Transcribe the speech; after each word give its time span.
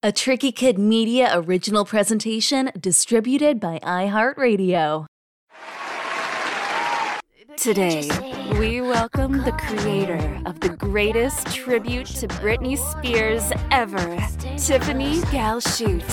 a 0.00 0.12
Tricky 0.12 0.52
Kid 0.52 0.78
Media 0.78 1.28
original 1.34 1.84
presentation 1.84 2.70
distributed 2.78 3.58
by 3.58 3.80
iHeartRadio. 3.80 5.06
Today, 7.56 8.08
we 8.60 8.80
welcome 8.80 9.38
the 9.38 9.50
creator 9.50 10.40
of 10.46 10.60
the 10.60 10.68
greatest 10.68 11.48
tribute 11.52 12.06
to 12.06 12.28
Britney 12.28 12.78
Spears 12.78 13.50
ever, 13.72 14.16
Tiffany 14.56 15.18
Galchutt. 15.32 16.06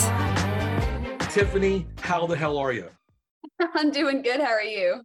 Tiffany, 1.32 1.86
how 2.02 2.26
the 2.26 2.36
hell 2.36 2.58
are 2.58 2.74
you? 2.74 2.90
I'm 3.76 3.92
doing 3.92 4.24
good. 4.24 4.40
How 4.40 4.54
are 4.54 4.64
you? 4.64 5.02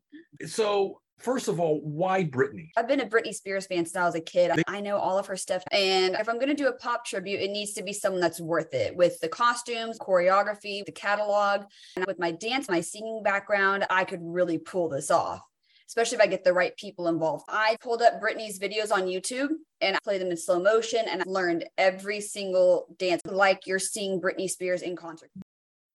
So, 0.47 1.00
first 1.21 1.49
of 1.49 1.61
all, 1.61 1.81
why 1.83 2.25
Britney? 2.25 2.71
I've 2.77 2.89
been 2.89 3.01
a 3.01 3.07
Britney 3.07 3.35
Spears 3.35 3.67
fan 3.67 3.85
since 3.85 3.97
I 3.97 4.05
was 4.05 4.15
a 4.15 4.21
kid. 4.21 4.51
I 4.67 4.81
know 4.81 4.97
all 4.97 5.19
of 5.19 5.27
her 5.27 5.37
stuff. 5.37 5.63
And 5.71 6.15
if 6.15 6.29
I'm 6.29 6.37
going 6.37 6.49
to 6.49 6.55
do 6.55 6.69
a 6.69 6.73
pop 6.73 7.05
tribute, 7.05 7.41
it 7.41 7.51
needs 7.51 7.75
to 7.75 7.83
be 7.83 7.93
someone 7.93 8.21
that's 8.21 8.41
worth 8.41 8.75
it 8.75 8.97
with 8.97 9.21
the 9.21 9.29
costumes, 9.29 9.99
choreography, 9.99 10.85
the 10.85 10.93
catalog. 10.93 11.65
And 11.97 12.07
with 12.07 12.19
my 12.19 12.31
dance, 12.33 12.69
my 12.69 12.81
singing 12.81 13.23
background, 13.23 13.87
I 13.91 14.05
could 14.05 14.21
really 14.23 14.59
pull 14.59 14.89
this 14.89 15.11
off. 15.11 15.41
Especially 15.87 16.17
if 16.17 16.23
I 16.23 16.29
get 16.29 16.45
the 16.45 16.53
right 16.53 16.77
people 16.77 17.09
involved. 17.09 17.45
I 17.49 17.77
pulled 17.81 18.01
up 18.01 18.23
Britney's 18.23 18.61
videos 18.61 18.93
on 18.93 19.07
YouTube 19.07 19.49
and 19.81 19.97
I 19.97 19.99
played 20.05 20.21
them 20.21 20.31
in 20.31 20.37
slow 20.37 20.63
motion 20.63 21.01
and 21.11 21.21
I 21.21 21.25
learned 21.27 21.65
every 21.77 22.21
single 22.21 22.95
dance 22.97 23.23
like 23.25 23.67
you're 23.67 23.81
seeing 23.81 24.21
Britney 24.21 24.49
Spears 24.49 24.83
in 24.83 24.95
concert. 24.95 25.31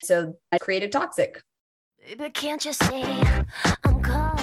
So 0.03 0.35
I 0.52 0.57
created 0.57 0.91
Toxic. 0.91 1.41
But 2.17 2.33
can't 2.33 2.63
you 2.66 2.73
see 2.73 3.03
I'm 3.85 4.02
calling? 4.02 4.34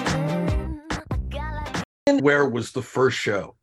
I 2.13 2.17
got 2.17 2.23
like 2.23 2.23
Where 2.23 2.47
was 2.47 2.71
the 2.71 2.81
first 2.81 3.17
show? 3.17 3.55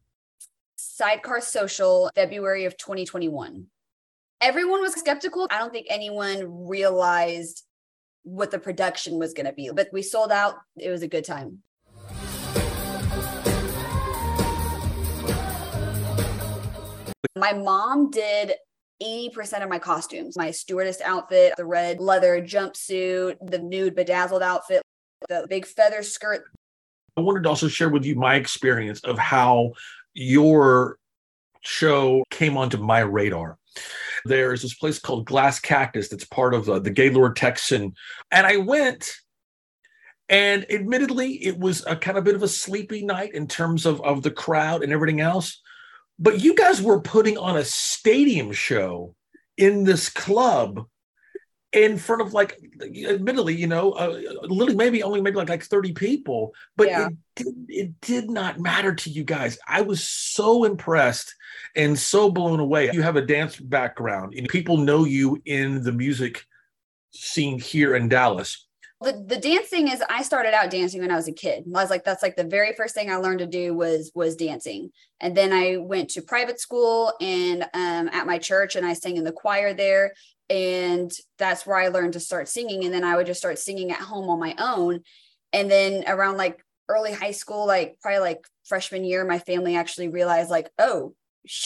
Sidecar 0.76 1.40
Social, 1.40 2.10
February 2.14 2.64
of 2.64 2.76
2021. 2.76 3.66
Everyone 4.40 4.80
was 4.80 4.94
skeptical. 4.94 5.46
I 5.50 5.58
don't 5.58 5.72
think 5.72 5.86
anyone 5.90 6.66
realized 6.66 7.64
what 8.22 8.50
the 8.50 8.58
production 8.58 9.18
was 9.18 9.32
going 9.32 9.46
to 9.46 9.52
be, 9.52 9.70
but 9.74 9.88
we 9.92 10.02
sold 10.02 10.32
out. 10.32 10.56
It 10.76 10.90
was 10.90 11.02
a 11.02 11.08
good 11.08 11.24
time. 11.24 11.62
My 17.36 17.52
mom 17.52 18.10
did 18.10 18.52
80% 19.02 19.62
of 19.62 19.68
my 19.70 19.78
costumes 19.78 20.36
my 20.36 20.50
stewardess 20.50 21.00
outfit, 21.00 21.54
the 21.56 21.64
red 21.64 22.00
leather 22.00 22.42
jumpsuit, 22.42 23.36
the 23.40 23.58
nude 23.58 23.94
bedazzled 23.94 24.42
outfit, 24.42 24.82
the 25.28 25.46
big 25.48 25.66
feather 25.66 26.02
skirt. 26.02 26.44
I 27.16 27.20
wanted 27.20 27.42
to 27.44 27.48
also 27.48 27.68
share 27.68 27.88
with 27.88 28.04
you 28.04 28.14
my 28.14 28.36
experience 28.36 29.00
of 29.00 29.18
how 29.18 29.72
your 30.14 30.98
show 31.60 32.24
came 32.30 32.56
onto 32.56 32.78
my 32.78 33.00
radar. 33.00 33.58
There's 34.24 34.62
this 34.62 34.74
place 34.74 34.98
called 34.98 35.26
Glass 35.26 35.60
Cactus 35.60 36.08
that's 36.08 36.24
part 36.24 36.54
of 36.54 36.68
uh, 36.68 36.78
the 36.78 36.90
Gaylord 36.90 37.36
Texan. 37.36 37.94
And 38.30 38.46
I 38.46 38.56
went, 38.56 39.12
and 40.28 40.66
admittedly, 40.70 41.44
it 41.44 41.58
was 41.58 41.84
a 41.86 41.96
kind 41.96 42.18
of 42.18 42.24
bit 42.24 42.34
of 42.34 42.42
a 42.42 42.48
sleepy 42.48 43.04
night 43.04 43.34
in 43.34 43.46
terms 43.46 43.86
of, 43.86 44.00
of 44.02 44.22
the 44.22 44.30
crowd 44.30 44.82
and 44.82 44.92
everything 44.92 45.20
else. 45.20 45.60
But 46.18 46.40
you 46.40 46.54
guys 46.54 46.82
were 46.82 47.00
putting 47.00 47.38
on 47.38 47.56
a 47.56 47.64
stadium 47.64 48.52
show 48.52 49.14
in 49.56 49.84
this 49.84 50.08
club 50.08 50.86
in 51.72 51.96
front 51.96 52.20
of 52.20 52.34
like 52.34 52.58
admittedly 52.82 53.54
you 53.54 53.66
know 53.66 53.92
uh, 53.92 54.18
literally 54.42 54.74
maybe 54.74 55.02
only 55.02 55.20
maybe 55.20 55.36
like 55.36 55.48
like 55.48 55.62
30 55.62 55.92
people 55.92 56.52
but 56.76 56.88
Yeah. 56.88 57.06
it 57.08 57.16
did 57.36 57.54
it 57.68 58.00
did 58.00 58.30
not 58.30 58.58
matter 58.58 58.94
to 58.94 59.10
you 59.10 59.22
guys 59.22 59.58
i 59.68 59.80
was 59.80 60.02
so 60.06 60.64
impressed 60.64 61.34
and 61.76 61.96
so 61.98 62.30
blown 62.30 62.58
away 62.58 62.90
you 62.92 63.02
have 63.02 63.16
a 63.16 63.22
dance 63.22 63.56
background 63.56 64.34
and 64.34 64.48
people 64.48 64.78
know 64.78 65.04
you 65.04 65.40
in 65.44 65.82
the 65.84 65.92
music 65.92 66.44
scene 67.12 67.58
here 67.60 67.94
in 67.94 68.08
dallas 68.08 68.66
The, 69.02 69.24
the 69.26 69.38
dancing 69.38 69.88
is 69.88 70.02
I 70.10 70.22
started 70.22 70.52
out 70.54 70.70
dancing 70.70 71.00
when 71.00 71.10
I 71.10 71.16
was 71.16 71.26
a 71.26 71.32
kid. 71.32 71.64
I 71.74 71.80
was 71.80 71.88
like, 71.88 72.04
that's 72.04 72.22
like 72.22 72.36
the 72.36 72.44
very 72.44 72.74
first 72.74 72.94
thing 72.94 73.10
I 73.10 73.16
learned 73.16 73.38
to 73.38 73.46
do 73.46 73.72
was 73.72 74.12
was 74.14 74.36
dancing. 74.36 74.90
And 75.20 75.34
then 75.34 75.54
I 75.54 75.78
went 75.78 76.10
to 76.10 76.20
private 76.20 76.60
school 76.60 77.14
and 77.18 77.62
um, 77.72 78.10
at 78.12 78.26
my 78.26 78.36
church 78.36 78.76
and 78.76 78.84
I 78.84 78.92
sang 78.92 79.16
in 79.16 79.24
the 79.24 79.32
choir 79.32 79.72
there. 79.72 80.12
And 80.50 81.10
that's 81.38 81.64
where 81.64 81.76
I 81.76 81.88
learned 81.88 82.14
to 82.14 82.20
start 82.20 82.48
singing. 82.48 82.84
And 82.84 82.92
then 82.92 83.04
I 83.04 83.16
would 83.16 83.26
just 83.26 83.40
start 83.40 83.58
singing 83.58 83.92
at 83.92 83.98
home 83.98 84.28
on 84.28 84.40
my 84.40 84.54
own. 84.58 85.00
And 85.52 85.70
then 85.70 86.04
around 86.06 86.36
like 86.36 86.62
early 86.88 87.12
high 87.12 87.30
school, 87.30 87.66
like 87.66 87.96
probably 88.02 88.18
like 88.20 88.46
freshman 88.64 89.04
year, 89.04 89.24
my 89.24 89.38
family 89.38 89.76
actually 89.76 90.08
realized 90.08 90.50
like, 90.50 90.68
oh, 90.78 91.14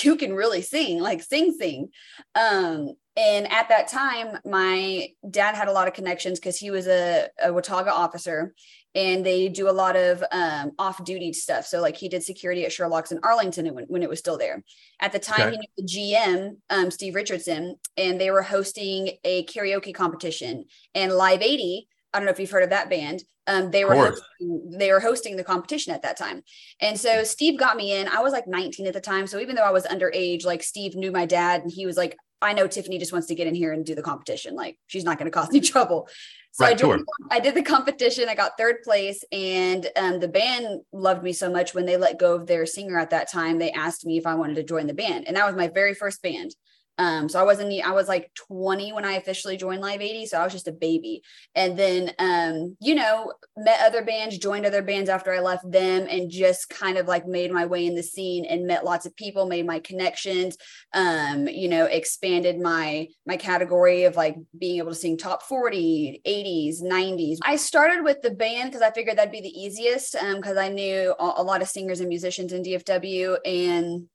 you 0.02 0.16
can 0.16 0.34
really 0.34 0.62
sing, 0.62 1.00
like 1.00 1.22
sing, 1.22 1.52
sing. 1.58 1.88
Um, 2.34 2.90
and 3.16 3.50
at 3.50 3.68
that 3.68 3.88
time, 3.88 4.38
my 4.44 5.08
dad 5.28 5.54
had 5.54 5.68
a 5.68 5.72
lot 5.72 5.88
of 5.88 5.94
connections 5.94 6.38
because 6.38 6.58
he 6.58 6.70
was 6.70 6.86
a, 6.86 7.28
a 7.42 7.52
Watauga 7.52 7.92
officer 7.92 8.54
and 8.94 9.25
they 9.27 9.49
do 9.49 9.69
a 9.69 9.72
lot 9.72 9.97
of 9.97 10.22
um, 10.31 10.72
off 10.78 11.05
duty 11.05 11.32
stuff. 11.32 11.66
So, 11.66 11.81
like, 11.81 11.97
he 11.97 12.09
did 12.09 12.22
security 12.22 12.65
at 12.65 12.72
Sherlock's 12.72 13.12
in 13.12 13.19
Arlington 13.22 13.75
when, 13.75 13.84
when 13.84 14.03
it 14.03 14.09
was 14.09 14.19
still 14.19 14.38
there. 14.38 14.62
At 15.00 15.12
the 15.12 15.19
time, 15.19 15.49
Okay. 15.49 15.50
he 15.50 15.56
knew 15.56 15.66
the 15.77 16.15
GM, 16.15 16.56
um, 16.71 16.91
Steve 16.91 17.15
Richardson, 17.15 17.77
and 17.97 18.21
they 18.21 18.31
were 18.31 18.43
hosting 18.43 19.10
a 19.25 19.44
karaoke 19.47 19.94
competition. 19.94 20.65
And 20.94 21.12
Live 21.12 21.43
80, 21.43 21.88
I 22.12 22.19
don't 22.19 22.27
know 22.27 22.32
if 22.32 22.38
you've 22.38 22.50
heard 22.50 22.62
of 22.62 22.71
that 22.71 22.88
band. 22.88 23.25
Um, 23.47 23.71
they 23.71 23.84
were 23.84 23.94
hosting, 23.94 24.71
they 24.78 24.91
were 24.91 25.00
hosting 25.00 25.37
the 25.37 25.44
competition 25.44 25.93
at 25.93 26.00
that 26.03 26.16
time. 26.16 26.43
And 26.81 26.99
so 26.99 27.25
Steve 27.25 27.59
got 27.59 27.76
me 27.76 27.93
in. 27.93 28.09
I 28.09 28.21
was 28.21 28.32
like 28.32 28.47
19 28.47 28.87
at 28.87 28.94
the 28.94 29.03
time. 29.03 29.26
So 29.26 29.38
even 29.38 29.55
though 29.55 29.62
I 29.65 29.71
was 29.71 29.84
underage, 29.84 30.47
like 30.47 30.62
Steve 30.62 30.94
knew 30.94 31.12
my 31.12 31.26
dad 31.26 31.61
and 31.62 31.71
he 31.71 31.84
was 31.84 31.99
like, 31.99 32.16
I 32.44 32.53
know 32.53 32.66
Tiffany 32.66 32.99
just 32.99 33.12
wants 33.12 33.27
to 33.28 33.34
get 33.34 33.47
in 33.47 33.55
here 33.55 33.72
and 33.72 33.84
do 33.84 33.94
the 33.94 34.03
competition. 34.03 34.55
Like 34.55 34.78
she's 34.87 35.05
not 35.05 35.19
going 35.19 35.31
to 35.31 35.37
cause 35.37 35.49
any 35.49 35.60
trouble. 35.72 36.09
So 36.53 36.65
I, 36.65 36.69
Right, 36.69 36.78
joined, 36.78 37.05
I 37.32 37.41
did 37.41 37.56
the 37.56 37.62
competition. 37.62 38.28
I 38.28 38.37
got 38.37 38.53
third 38.56 38.77
place, 38.84 39.25
and 39.32 39.88
um, 39.97 40.21
the 40.21 40.28
band 40.28 40.82
loved 40.93 41.25
me 41.25 41.32
so 41.32 41.50
much. 41.50 41.75
When 41.75 41.84
they 41.84 41.97
let 41.97 42.16
go 42.16 42.37
of 42.37 42.47
their 42.47 42.65
singer 42.65 42.97
at 42.97 43.10
that 43.10 43.31
time, 43.31 43.59
they 43.59 43.72
asked 43.72 44.06
me 44.06 44.19
if 44.19 44.27
I 44.27 44.37
wanted 44.37 44.55
to 44.56 44.62
join 44.62 44.87
the 44.87 44.94
band, 44.94 45.27
and 45.27 45.37
that 45.37 45.47
was 45.47 45.56
my 45.56 45.66
very 45.66 45.94
first 45.94 46.22
band. 46.22 46.55
Um, 46.99 47.28
so 47.28 47.41
I 47.41 47.43
wasn't, 47.43 47.72
I 47.84 47.93
was 47.93 48.09
like 48.09 48.31
20 48.49 48.93
when 48.93 49.05
I 49.05 49.15
officially 49.15 49.56
joined 49.56 49.81
Live 49.81 50.00
80. 50.00 50.27
So 50.27 50.38
I 50.38 50.44
was 50.44 50.53
just 50.53 50.69
a 50.69 50.72
baby. 50.72 51.22
And 51.55 51.78
then, 51.78 52.12
um, 52.19 52.77
you 52.81 52.94
know, 52.94 53.32
met 53.56 53.81
other 53.82 54.05
bands, 54.05 54.38
joined 54.38 54.66
other 54.66 54.82
bands 54.82 55.10
after 55.10 55.32
I 55.32 55.41
left 55.41 55.71
them 55.71 56.06
and 56.09 56.31
just 56.31 56.69
kind 56.69 56.97
of 56.97 57.06
like 57.06 57.27
made 57.27 57.53
my 57.53 57.66
way 57.66 57.87
in 57.87 57.94
the 57.94 58.03
scene 58.03 58.44
and 58.44 58.66
met 58.66 58.84
lots 58.84 59.06
of 59.06 59.16
people, 59.16 59.47
made 59.47 59.66
my 59.66 59.81
connections, 59.81 60.56
um, 60.93 61.49
you 61.49 61.69
know, 61.69 61.87
expanded 61.87 62.60
my, 62.60 63.09
my 63.26 63.37
category 63.37 64.05
of 64.05 64.16
like 64.16 64.37
being 64.59 64.78
able 64.78 64.91
to 64.91 64.94
sing 64.94 65.16
top 65.16 65.43
40, 65.43 66.22
80s, 66.26 66.82
90s. 66.82 67.38
I 67.43 67.56
started 67.56 68.05
with 68.05 68.22
the 68.22 68.31
band 68.31 68.71
because 68.71 68.82
I 68.82 68.93
figured 68.93 69.19
that'd 69.19 69.32
be 69.32 69.41
the 69.41 69.49
easiest. 69.49 70.15
Um, 70.16 70.41
cause 70.41 70.56
I 70.56 70.69
knew 70.69 71.15
a, 71.19 71.34
a 71.37 71.43
lot 71.43 71.62
of 71.62 71.69
singers 71.69 72.00
and 72.00 72.09
musicians 72.09 72.53
in 72.53 72.62
DFW 72.62 73.38
and 73.44 74.09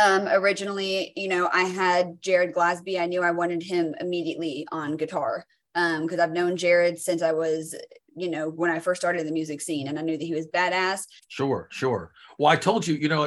um, 0.00 0.28
originally, 0.28 1.12
you 1.16 1.28
know, 1.28 1.48
I 1.52 1.64
had 1.64 2.20
Jared 2.22 2.54
Glasby. 2.54 3.00
I 3.00 3.06
knew 3.06 3.22
I 3.22 3.30
wanted 3.30 3.62
him 3.62 3.94
immediately 4.00 4.66
on 4.72 4.96
guitar 4.96 5.44
because 5.74 6.18
I've 6.18 6.32
known 6.32 6.56
Jared 6.56 6.98
since 6.98 7.22
I 7.22 7.32
was, 7.32 7.74
you 8.16 8.30
know, 8.30 8.48
when 8.48 8.70
I 8.70 8.78
first 8.78 9.00
started 9.00 9.26
the 9.26 9.32
music 9.32 9.60
scene, 9.60 9.88
and 9.88 9.98
I 9.98 10.02
knew 10.02 10.16
that 10.16 10.24
he 10.24 10.34
was 10.34 10.46
badass. 10.48 11.02
Sure, 11.28 11.68
sure. 11.70 12.12
Well, 12.38 12.50
I 12.50 12.56
told 12.56 12.86
you, 12.86 12.94
you 12.94 13.08
know, 13.08 13.24
uh, 13.24 13.26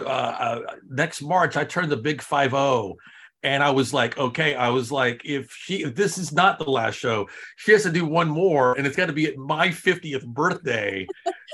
uh, 0.68 0.76
next 0.90 1.22
March 1.22 1.56
I 1.56 1.64
turned 1.64 1.92
the 1.92 1.98
big 1.98 2.22
five 2.22 2.52
zero, 2.52 2.96
and 3.44 3.62
I 3.62 3.72
was 3.72 3.94
like, 3.94 4.18
okay, 4.18 4.56
I 4.56 4.70
was 4.70 4.92
like, 4.92 5.22
if 5.26 5.52
she, 5.52 5.84
if 5.84 5.96
this 5.96 6.18
is 6.18 6.32
not 6.32 6.60
the 6.60 6.70
last 6.70 6.96
show, 6.96 7.28
she 7.58 7.74
has 7.74 7.84
to 7.84 7.92
do 7.92 8.06
one 8.06 8.30
more, 8.30 8.74
and 8.78 8.88
it's 8.88 8.96
got 8.96 9.08
to 9.08 9.14
be 9.14 9.26
at 9.26 9.38
my 9.38 9.70
fiftieth 9.70 10.26
birthday. 10.26 11.06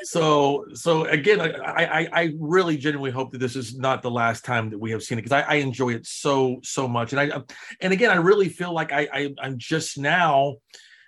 so, 0.04 0.66
so 0.74 1.06
again, 1.06 1.42
I, 1.42 1.86
I, 1.86 2.08
I 2.14 2.34
really 2.40 2.78
genuinely 2.78 3.12
hope 3.12 3.32
that 3.32 3.40
this 3.40 3.56
is 3.56 3.76
not 3.76 4.04
the 4.04 4.12
last 4.12 4.46
time 4.46 4.70
that 4.70 4.78
we 4.78 4.92
have 4.92 5.02
seen 5.02 5.18
it 5.18 5.24
because 5.24 5.44
I, 5.44 5.54
I 5.54 5.56
enjoy 5.56 5.90
it 5.90 6.06
so, 6.06 6.60
so 6.64 6.88
much, 6.88 7.12
and 7.12 7.20
I, 7.20 7.30
um, 7.30 7.46
and 7.82 7.92
again, 7.92 8.12
I 8.12 8.16
really 8.16 8.50
feel 8.50 8.74
like 8.74 8.92
I, 8.92 9.08
I 9.12 9.34
I'm 9.42 9.58
just 9.58 9.97
now, 9.97 10.58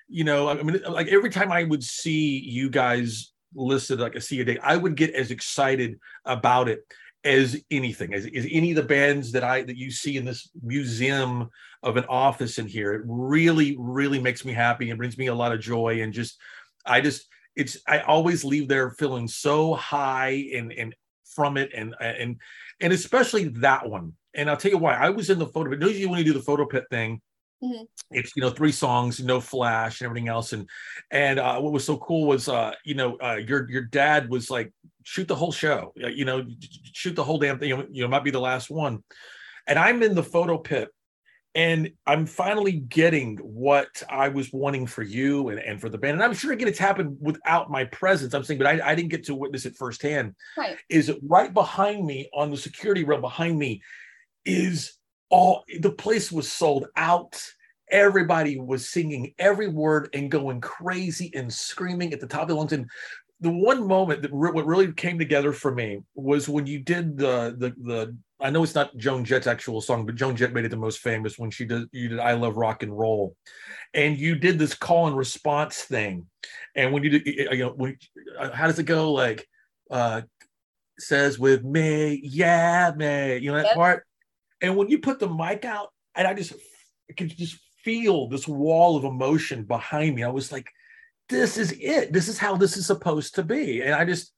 you 0.10 0.24
know, 0.24 0.50
I 0.50 0.62
mean, 0.63 0.81
like 0.89 1.07
every 1.10 1.30
time 1.30 1.51
I 1.51 1.63
would 1.63 1.84
see 1.84 2.39
you 2.39 2.72
guys 2.72 3.31
listed 3.54 4.00
like 4.00 4.16
a 4.16 4.22
see 4.22 4.39
a 4.42 4.45
date, 4.45 4.60
I 4.63 4.77
would 4.77 4.95
get 4.95 5.13
as 5.13 5.30
excited 5.30 6.00
about 6.25 6.69
it 6.69 6.80
as 7.23 7.62
anything, 7.69 8.13
as, 8.13 8.25
as 8.25 8.47
any 8.50 8.71
of 8.71 8.75
the 8.75 8.83
bands 8.83 9.31
that 9.33 9.44
I 9.44 9.62
that 9.63 9.77
you 9.77 9.91
see 9.91 10.18
in 10.18 10.25
this 10.25 10.50
museum 10.62 11.50
of 11.83 11.97
an 11.97 12.06
office 12.06 12.57
in 12.57 12.68
here. 12.68 12.94
It 12.94 13.03
really, 13.06 13.75
really 13.79 14.19
makes 14.19 14.44
me 14.44 14.53
happy 14.53 14.89
and 14.89 14.97
brings 14.97 15.18
me 15.18 15.27
a 15.27 15.35
lot 15.35 15.51
of 15.51 15.59
joy. 15.59 16.01
And 16.01 16.13
just 16.13 16.38
I 16.85 17.01
just 17.01 17.27
it's 17.56 17.77
I 17.88 18.00
always 18.00 18.44
leave 18.44 18.68
there 18.68 18.91
feeling 18.91 19.27
so 19.27 19.73
high 19.75 20.50
and 20.56 20.71
and 20.73 20.95
from 21.25 21.57
it 21.57 21.71
and 21.75 21.95
and 22.00 22.38
and 22.79 22.94
especially 22.94 23.50
that 23.59 23.88
one. 23.88 24.13
And 24.33 24.50
I'll 24.50 24.57
tell 24.57 24.71
you 24.71 24.77
why. 24.77 24.95
I 24.95 25.09
was 25.09 25.29
in 25.29 25.39
the 25.39 25.47
photo, 25.47 25.69
but 25.69 25.81
usually 25.81 26.06
when 26.06 26.19
you 26.19 26.25
do 26.25 26.33
the 26.33 26.39
photo 26.39 26.65
pit 26.65 26.85
thing, 26.89 27.21
Mhm. 27.63 27.86
it's 28.10 28.36
you 28.36 28.42
know 28.42 28.50
three 28.50 28.72
songs, 28.72 29.19
no 29.19 29.40
flash 29.40 30.02
and 30.02 30.06
everything 30.06 30.30
else. 30.30 30.54
And 30.54 30.68
and 31.12 31.40
uh, 31.40 31.60
what 31.60 31.74
was 31.74 31.86
so 31.86 31.98
cool 31.98 32.28
was 32.28 32.48
uh, 32.50 32.74
you 32.84 32.96
know 32.96 33.18
uh, 33.18 33.36
your 33.36 33.69
your 33.69 33.84
dad 33.84 34.30
was 34.30 34.50
like 34.50 34.74
shoot 35.04 35.28
the 35.28 35.36
whole 35.36 35.52
show, 35.52 35.94
you 35.96 36.25
know, 36.25 36.46
shoot 36.94 37.16
the 37.16 37.24
whole 37.24 37.38
damn 37.40 37.60
thing. 37.60 37.69
You 37.69 37.78
know, 37.78 38.06
it 38.06 38.10
might 38.10 38.24
be 38.24 38.31
the 38.31 38.40
last 38.40 38.69
one. 38.69 39.04
And 39.68 39.78
I'm 39.78 40.02
in 40.04 40.16
the 40.16 40.24
photo 40.24 40.58
pit, 40.58 40.90
and 41.54 41.92
I'm 42.08 42.25
finally 42.25 42.72
getting 42.72 43.38
what 43.38 44.02
I 44.10 44.30
was 44.30 44.52
wanting 44.52 44.88
for 44.88 45.04
you 45.04 45.50
and, 45.50 45.60
and 45.60 45.80
for 45.80 45.90
the 45.90 45.98
band. 45.98 46.13
And 46.13 46.24
I'm 46.24 46.34
sure 46.34 46.54
again 46.54 46.68
it's 46.68 46.80
happened 46.80 47.18
without 47.19 47.69
my 47.69 47.86
presence. 47.86 48.34
I'm 48.34 48.44
saying, 48.44 48.58
but 48.58 48.68
I, 48.68 48.92
I 48.92 48.96
didn't 48.96 49.10
get 49.10 49.25
to 49.25 49.36
witness 49.36 49.66
it 49.66 49.75
firsthand. 49.75 50.36
Right. 50.58 50.78
Is 50.90 51.12
right 51.22 51.54
behind 51.54 52.06
me 52.06 52.30
on 52.34 52.50
the 52.50 52.58
security 52.58 53.04
rail 53.04 53.22
behind 53.22 53.58
me 53.60 53.81
is 54.46 54.94
all 55.31 55.63
the 55.80 55.92
place 55.92 56.31
was 56.31 56.51
sold 56.51 56.88
out. 56.95 57.42
Everybody 57.89 58.60
was 58.60 58.88
singing 58.88 59.33
every 59.39 59.68
word 59.68 60.10
and 60.13 60.31
going 60.31 60.62
crazy 60.62 61.31
and 61.33 61.51
screaming 61.51 62.13
at 62.13 62.19
the 62.22 62.28
top 62.28 62.44
of 62.44 62.48
their 62.50 62.57
lungs. 62.57 62.74
And 62.74 62.89
the 63.42 63.50
one 63.50 63.86
moment 63.86 64.22
that 64.22 64.31
re- 64.31 64.51
what 64.51 64.68
really 64.68 64.94
came 64.94 65.18
together 65.18 65.51
for 65.51 65.74
me 65.74 66.01
was 66.13 66.48
when 66.48 66.68
you 66.68 66.80
did 66.80 67.18
the 67.18 67.56
the 67.57 67.69
the 67.83 68.18
I 68.39 68.50
know 68.50 68.63
it's 68.63 68.75
not 68.75 68.95
Joan 68.98 69.25
Jett's 69.25 69.48
actual 69.48 69.81
song, 69.81 70.06
but 70.06 70.16
Joan 70.16 70.36
Jett 70.36 70.54
made 70.54 70.66
it 70.66 70.69
the 70.69 70.78
most 70.78 71.00
famous 71.00 71.38
when 71.38 71.51
she 71.51 71.66
did 71.66 71.88
you 71.92 72.10
did 72.10 72.19
I 72.19 72.34
Love 72.34 72.56
Rock 72.56 72.84
and 72.84 72.98
Roll, 72.98 73.36
and 73.94 74.18
you 74.18 74.36
did 74.36 74.60
this 74.60 74.74
call 74.75 75.07
and 75.07 75.18
response 75.18 75.81
thing, 75.81 76.27
and 76.75 76.94
when 76.94 77.04
you 77.04 77.10
did 77.10 77.27
you 77.27 77.57
know 77.57 77.74
when 77.75 77.98
uh, 78.39 78.51
how 78.51 78.68
does 78.68 78.80
it 78.80 78.84
go 78.84 79.12
like 79.12 79.48
uh 79.89 80.22
says 81.00 81.39
with 81.39 81.63
me 81.63 82.22
yeah 82.24 82.92
me 82.95 83.38
you 83.38 83.51
know 83.51 83.57
that 83.57 83.68
Yep. 83.68 83.75
part, 83.75 84.06
and 84.62 84.75
when 84.75 84.90
you 84.90 85.00
put 85.00 85.19
the 85.19 85.30
mic 85.30 85.66
out 85.66 85.90
and 86.16 86.28
I 86.28 86.34
just 86.34 86.54
I 87.10 87.13
could 87.13 87.36
just 87.36 87.58
feel 87.84 88.28
this 88.28 88.48
wall 88.48 88.96
of 88.96 89.04
emotion 89.04 89.63
behind 89.63 90.16
me, 90.16 90.24
I 90.24 90.30
was 90.30 90.52
like 90.52 90.69
this 91.31 91.58
is 91.58 91.72
it. 91.80 92.13
This 92.13 92.28
is 92.28 92.38
how 92.38 92.58
this 92.58 92.78
is 92.78 92.86
supposed 92.86 93.36
to 93.36 93.44
be. 93.44 93.81
And 93.81 93.96
I 93.96 94.06
just, 94.06 94.34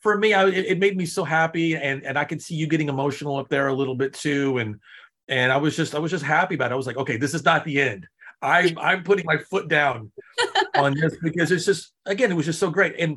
for 0.00 0.16
me, 0.18 0.34
I, 0.34 0.46
it, 0.46 0.66
it 0.66 0.78
made 0.78 0.96
me 0.96 1.06
so 1.06 1.24
happy, 1.24 1.74
and 1.74 2.04
and 2.04 2.16
I 2.16 2.24
could 2.24 2.40
see 2.40 2.54
you 2.54 2.68
getting 2.68 2.88
emotional 2.88 3.38
up 3.38 3.48
there 3.48 3.68
a 3.68 3.74
little 3.74 3.96
bit 3.96 4.12
too. 4.12 4.58
And 4.58 4.78
and 5.26 5.50
I 5.50 5.56
was 5.56 5.74
just, 5.74 5.94
I 5.94 5.98
was 5.98 6.12
just 6.12 6.24
happy 6.24 6.54
about 6.54 6.70
it. 6.70 6.74
I 6.74 6.76
was 6.76 6.86
like, 6.86 6.98
okay, 6.98 7.16
this 7.16 7.34
is 7.34 7.44
not 7.44 7.64
the 7.64 7.80
end. 7.80 8.06
I'm 8.42 8.78
I'm 8.78 9.02
putting 9.02 9.24
my 9.24 9.38
foot 9.38 9.68
down 9.68 10.12
on 10.76 10.94
this 10.94 11.16
because 11.22 11.50
it's 11.50 11.64
just, 11.64 11.92
again, 12.04 12.30
it 12.30 12.34
was 12.34 12.46
just 12.46 12.60
so 12.60 12.70
great. 12.70 12.94
And 12.98 13.16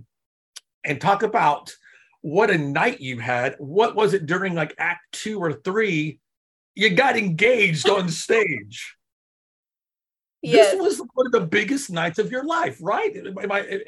and 0.86 1.00
talk 1.00 1.22
about 1.22 1.76
what 2.22 2.50
a 2.50 2.58
night 2.58 3.02
you 3.02 3.20
had. 3.20 3.56
What 3.60 3.96
was 3.96 4.14
it 4.14 4.26
during 4.26 4.56
like 4.56 4.74
Act 4.80 5.02
Two 5.12 5.40
or 5.40 5.54
Three? 5.54 6.20
You 6.80 6.92
got 6.92 7.18
engaged 7.18 7.90
on 7.90 8.08
stage. 8.26 8.96
Yes. 10.42 10.72
This 10.72 10.82
was 10.82 11.08
one 11.14 11.26
of 11.26 11.34
the 11.34 11.42
biggest 11.42 11.90
nights 11.90 12.20
of 12.20 12.32
your 12.32 12.46
life, 12.46 12.78
right? 12.82 13.14
Am 13.18 13.52
I- 13.52 13.84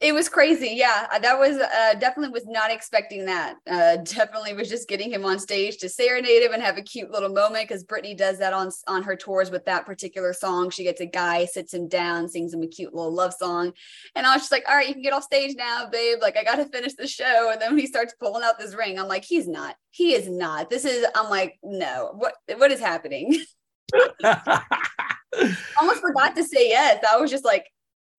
It 0.00 0.14
was 0.14 0.28
crazy. 0.28 0.74
Yeah, 0.74 1.08
Uh, 1.12 1.18
that 1.18 1.40
was 1.40 1.56
uh, 1.56 1.94
definitely 1.98 2.32
was 2.32 2.46
not 2.46 2.70
expecting 2.70 3.24
that. 3.24 3.56
Uh, 3.68 3.96
definitely 3.96 4.54
was 4.54 4.68
just 4.68 4.88
getting 4.88 5.10
him 5.10 5.24
on 5.24 5.40
stage 5.40 5.78
to 5.78 5.88
serenade 5.88 6.44
him 6.44 6.52
and 6.52 6.62
have 6.62 6.78
a 6.78 6.82
cute 6.82 7.10
little 7.10 7.30
moment 7.30 7.66
because 7.68 7.82
Britney 7.82 8.16
does 8.16 8.38
that 8.38 8.52
on 8.52 8.70
on 8.86 9.02
her 9.02 9.16
tours 9.16 9.50
with 9.50 9.64
that 9.64 9.86
particular 9.86 10.32
song. 10.32 10.70
She 10.70 10.84
gets 10.84 11.00
a 11.00 11.06
guy, 11.06 11.46
sits 11.46 11.74
him 11.74 11.88
down, 11.88 12.28
sings 12.28 12.54
him 12.54 12.62
a 12.62 12.68
cute 12.68 12.94
little 12.94 13.12
love 13.12 13.34
song, 13.34 13.72
and 14.14 14.24
I 14.24 14.34
was 14.34 14.42
just 14.42 14.52
like, 14.52 14.64
"All 14.68 14.76
right, 14.76 14.86
you 14.86 14.94
can 14.94 15.02
get 15.02 15.12
off 15.12 15.24
stage 15.24 15.56
now, 15.56 15.88
babe. 15.90 16.18
Like 16.22 16.36
I 16.36 16.44
got 16.44 16.56
to 16.56 16.66
finish 16.66 16.94
the 16.94 17.08
show." 17.08 17.50
And 17.50 17.60
then 17.60 17.72
when 17.72 17.80
he 17.80 17.86
starts 17.88 18.14
pulling 18.20 18.44
out 18.44 18.56
this 18.56 18.76
ring, 18.76 19.00
I'm 19.00 19.08
like, 19.08 19.24
"He's 19.24 19.48
not. 19.48 19.74
He 19.90 20.14
is 20.14 20.28
not. 20.28 20.70
This 20.70 20.84
is." 20.84 21.04
I'm 21.16 21.28
like, 21.28 21.58
"No. 21.64 22.12
What 22.14 22.34
what 22.56 22.70
is 22.70 22.78
happening?" 22.80 23.36
Almost 25.80 26.00
forgot 26.00 26.36
to 26.36 26.44
say 26.44 26.68
yes. 26.68 27.04
I 27.10 27.16
was 27.16 27.30
just 27.30 27.44
like, 27.44 27.64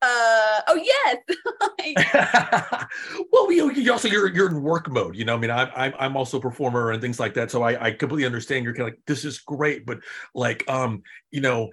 uh, 0.01 0.61
"Oh 0.67 0.79
yes." 0.81 1.17
Well, 3.31 3.51
you, 3.51 3.71
you 3.71 3.91
also 3.91 4.07
you're 4.07 4.27
you're 4.33 4.49
in 4.49 4.61
work 4.61 4.89
mode. 4.89 5.15
You 5.15 5.25
know, 5.25 5.35
I 5.35 5.37
mean, 5.37 5.51
I'm 5.51 5.69
I'm 5.75 5.93
I'm 5.99 6.17
also 6.17 6.37
a 6.37 6.41
performer 6.41 6.91
and 6.91 7.01
things 7.01 7.19
like 7.19 7.33
that. 7.35 7.51
So 7.51 7.61
I 7.63 7.87
I 7.87 7.91
completely 7.91 8.25
understand. 8.25 8.63
You're 8.63 8.73
kind 8.73 8.87
of 8.89 8.93
like 8.93 9.05
this 9.05 9.25
is 9.25 9.39
great, 9.39 9.85
but 9.85 9.99
like 10.33 10.63
um, 10.69 11.03
you 11.31 11.41
know, 11.41 11.69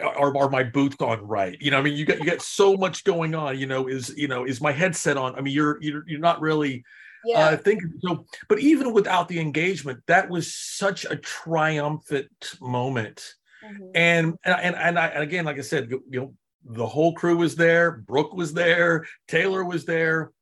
are 0.00 0.36
are 0.36 0.48
my 0.48 0.62
boots 0.62 0.96
on 1.00 1.20
right? 1.20 1.56
You 1.60 1.70
know, 1.70 1.78
I 1.78 1.82
mean, 1.82 1.96
you 1.96 2.04
got 2.04 2.18
you 2.18 2.24
got 2.24 2.42
so 2.42 2.76
much 2.76 3.04
going 3.04 3.34
on. 3.34 3.58
You 3.58 3.66
know, 3.66 3.86
is 3.86 4.12
you 4.16 4.28
know 4.28 4.44
is 4.44 4.60
my 4.60 4.72
headset 4.72 5.16
on? 5.16 5.34
I 5.36 5.40
mean, 5.40 5.54
you're 5.54 5.78
you're 5.80 6.04
you're 6.06 6.20
not 6.20 6.40
really 6.40 6.84
yeah. 7.24 7.38
uh 7.38 7.56
thinking 7.56 7.92
so. 8.02 8.24
But 8.48 8.60
even 8.60 8.92
without 8.92 9.28
the 9.28 9.40
engagement, 9.40 10.00
that 10.06 10.28
was 10.28 10.54
such 10.54 11.04
a 11.04 11.16
triumphant 11.16 12.54
moment. 12.60 13.34
Mhm. 13.64 13.90
and 13.94 14.38
and 14.44 14.54
and, 14.60 14.76
and 14.76 14.98
I 14.98 15.06
and 15.08 15.22
again, 15.22 15.44
like 15.44 15.58
I 15.58 15.62
said, 15.62 15.90
you 15.90 16.02
know, 16.10 16.34
the 16.68 16.86
whole 16.86 17.14
crew 17.14 17.36
was 17.36 17.56
there. 17.56 17.92
Brooke 17.92 18.34
was 18.34 18.52
there. 18.52 19.06
Taylor 19.26 19.64
was 19.64 19.84
there. 19.84 20.32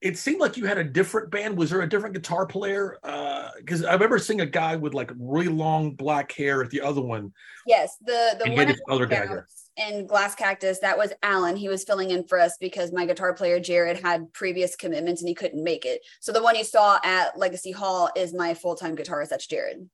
It 0.00 0.18
seemed 0.18 0.40
like 0.40 0.56
you 0.56 0.66
had 0.66 0.78
a 0.78 0.84
different 0.84 1.30
band. 1.30 1.56
Was 1.56 1.70
there 1.70 1.80
a 1.82 1.88
different 1.88 2.14
guitar 2.14 2.44
player? 2.44 2.98
Uh, 3.04 3.50
because 3.56 3.84
I 3.84 3.92
remember 3.92 4.18
seeing 4.18 4.40
a 4.40 4.46
guy 4.46 4.74
with 4.74 4.94
like 4.94 5.12
really 5.16 5.48
long 5.48 5.92
black 5.92 6.32
hair 6.32 6.62
at 6.62 6.70
the 6.70 6.80
other 6.80 7.00
one. 7.00 7.32
Yes, 7.66 7.96
the 8.00 8.34
the 8.38 8.46
And 8.46 8.56
one 8.56 8.76
other 8.90 9.06
guy 9.06 9.22
in 9.22 9.28
there. 9.28 9.46
in 9.76 10.06
Glass 10.08 10.34
Cactus 10.34 10.80
that 10.80 10.98
was 10.98 11.12
Alan. 11.22 11.56
He 11.56 11.68
was 11.68 11.84
filling 11.84 12.10
in 12.10 12.24
for 12.26 12.40
us 12.40 12.56
because 12.58 12.90
my 12.92 13.06
guitar 13.06 13.32
player 13.32 13.60
Jared 13.60 14.00
had 14.00 14.32
previous 14.32 14.74
commitments 14.74 15.22
and 15.22 15.28
he 15.28 15.34
couldn't 15.36 15.62
make 15.62 15.86
it. 15.86 16.00
So 16.20 16.32
the 16.32 16.42
one 16.42 16.56
you 16.56 16.64
saw 16.64 16.98
at 17.04 17.38
Legacy 17.38 17.70
Hall 17.70 18.10
is 18.16 18.34
my 18.34 18.54
full 18.54 18.74
time 18.74 18.96
guitarist. 18.96 19.28
That's 19.28 19.46
Jared. 19.46 19.88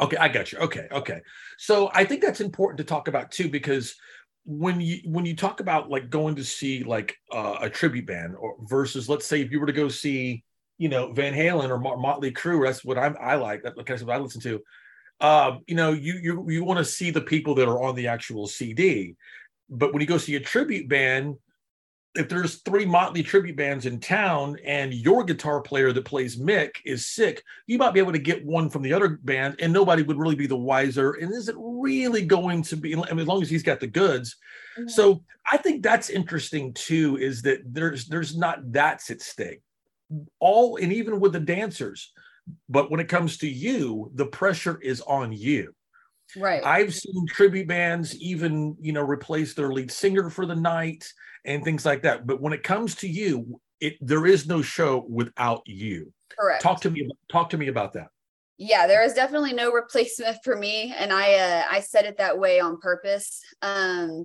Okay, 0.00 0.16
I 0.16 0.28
got 0.28 0.52
you. 0.52 0.58
Okay, 0.60 0.86
okay. 0.92 1.20
So 1.58 1.90
I 1.92 2.04
think 2.04 2.22
that's 2.22 2.40
important 2.40 2.78
to 2.78 2.84
talk 2.84 3.08
about 3.08 3.32
too, 3.32 3.50
because 3.50 3.96
when 4.44 4.80
you 4.80 5.00
when 5.04 5.26
you 5.26 5.36
talk 5.36 5.60
about 5.60 5.90
like 5.90 6.10
going 6.10 6.34
to 6.36 6.44
see 6.44 6.82
like 6.82 7.16
uh, 7.32 7.58
a 7.60 7.70
tribute 7.70 8.06
band 8.06 8.36
or 8.36 8.56
versus 8.62 9.08
let's 9.08 9.26
say 9.26 9.40
if 9.40 9.50
you 9.50 9.60
were 9.60 9.66
to 9.66 9.72
go 9.72 9.88
see 9.88 10.42
you 10.78 10.88
know 10.88 11.12
Van 11.12 11.34
Halen 11.34 11.68
or 11.68 11.78
Motley 11.78 12.32
Crue, 12.32 12.64
that's 12.64 12.84
what 12.84 12.98
I'm 12.98 13.16
I 13.20 13.36
like. 13.36 13.62
That's 13.62 13.76
kind 13.76 14.00
of 14.00 14.06
what 14.06 14.16
I 14.16 14.18
listen 14.18 14.40
to. 14.42 14.60
Um, 15.20 15.60
you 15.66 15.74
know, 15.74 15.92
you 15.92 16.14
you 16.14 16.50
you 16.50 16.64
want 16.64 16.78
to 16.78 16.84
see 16.84 17.10
the 17.10 17.20
people 17.20 17.54
that 17.56 17.68
are 17.68 17.82
on 17.82 17.94
the 17.94 18.08
actual 18.08 18.46
CD, 18.46 19.14
but 19.68 19.92
when 19.92 20.00
you 20.00 20.06
go 20.06 20.18
see 20.18 20.36
a 20.36 20.40
tribute 20.40 20.88
band, 20.88 21.36
if 22.16 22.28
there's 22.28 22.56
three 22.62 22.84
Motley 22.84 23.22
tribute 23.22 23.56
bands 23.56 23.86
in 23.86 24.00
town 24.00 24.56
and 24.64 24.92
your 24.92 25.22
guitar 25.22 25.60
player 25.60 25.92
that 25.92 26.04
plays 26.04 26.36
Mick 26.36 26.70
is 26.84 27.06
sick, 27.06 27.44
you 27.66 27.78
might 27.78 27.94
be 27.94 28.00
able 28.00 28.12
to 28.12 28.18
get 28.18 28.44
one 28.44 28.68
from 28.68 28.82
the 28.82 28.92
other 28.92 29.20
band 29.22 29.56
and 29.60 29.72
nobody 29.72 30.02
would 30.02 30.18
really 30.18 30.34
be 30.34 30.48
the 30.48 30.56
wiser. 30.56 31.12
And 31.12 31.32
is 31.32 31.48
it 31.48 31.54
really 31.58 32.26
going 32.26 32.62
to 32.62 32.76
be, 32.76 32.94
I 32.94 32.96
mean, 32.96 33.20
as 33.20 33.26
long 33.28 33.42
as 33.42 33.50
he's 33.50 33.62
got 33.62 33.78
the 33.78 33.86
goods. 33.86 34.36
Mm-hmm. 34.76 34.88
So 34.88 35.22
I 35.50 35.56
think 35.56 35.82
that's 35.82 36.10
interesting 36.10 36.72
too, 36.72 37.16
is 37.16 37.42
that 37.42 37.60
there's 37.64 38.06
there's 38.06 38.36
not 38.36 38.72
that's 38.72 39.10
at 39.10 39.20
stake. 39.20 39.62
All 40.40 40.76
and 40.76 40.92
even 40.92 41.20
with 41.20 41.32
the 41.32 41.40
dancers, 41.40 42.12
but 42.68 42.90
when 42.90 42.98
it 42.98 43.08
comes 43.08 43.38
to 43.38 43.48
you, 43.48 44.10
the 44.16 44.26
pressure 44.26 44.80
is 44.82 45.00
on 45.02 45.32
you. 45.32 45.72
Right. 46.36 46.64
I've 46.64 46.94
seen 46.94 47.26
tribute 47.28 47.68
bands 47.68 48.16
even, 48.16 48.76
you 48.80 48.92
know, 48.92 49.02
replace 49.02 49.54
their 49.54 49.72
lead 49.72 49.90
singer 49.90 50.30
for 50.30 50.46
the 50.46 50.56
night 50.56 51.08
and 51.44 51.64
things 51.64 51.84
like 51.84 52.02
that. 52.02 52.26
But 52.26 52.40
when 52.40 52.52
it 52.52 52.62
comes 52.62 52.94
to 52.96 53.08
you, 53.08 53.60
it 53.80 53.96
there 54.00 54.26
is 54.26 54.46
no 54.46 54.62
show 54.62 55.04
without 55.08 55.62
you. 55.66 56.12
Correct. 56.38 56.62
Talk 56.62 56.80
to 56.82 56.90
me. 56.90 57.10
Talk 57.30 57.50
to 57.50 57.58
me 57.58 57.68
about 57.68 57.92
that. 57.94 58.08
yeah 58.58 58.86
there 58.86 59.02
is 59.02 59.14
definitely 59.14 59.52
no 59.54 59.72
replacement 59.82 60.36
for 60.44 60.54
me 60.56 60.94
and 60.98 61.12
i 61.12 61.34
uh, 61.34 61.62
i 61.70 61.80
said 61.80 62.04
it 62.04 62.18
that 62.18 62.38
way 62.38 62.60
on 62.60 62.78
purpose 62.78 63.40
um 63.62 64.24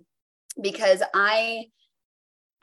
because 0.62 1.02
i 1.14 1.66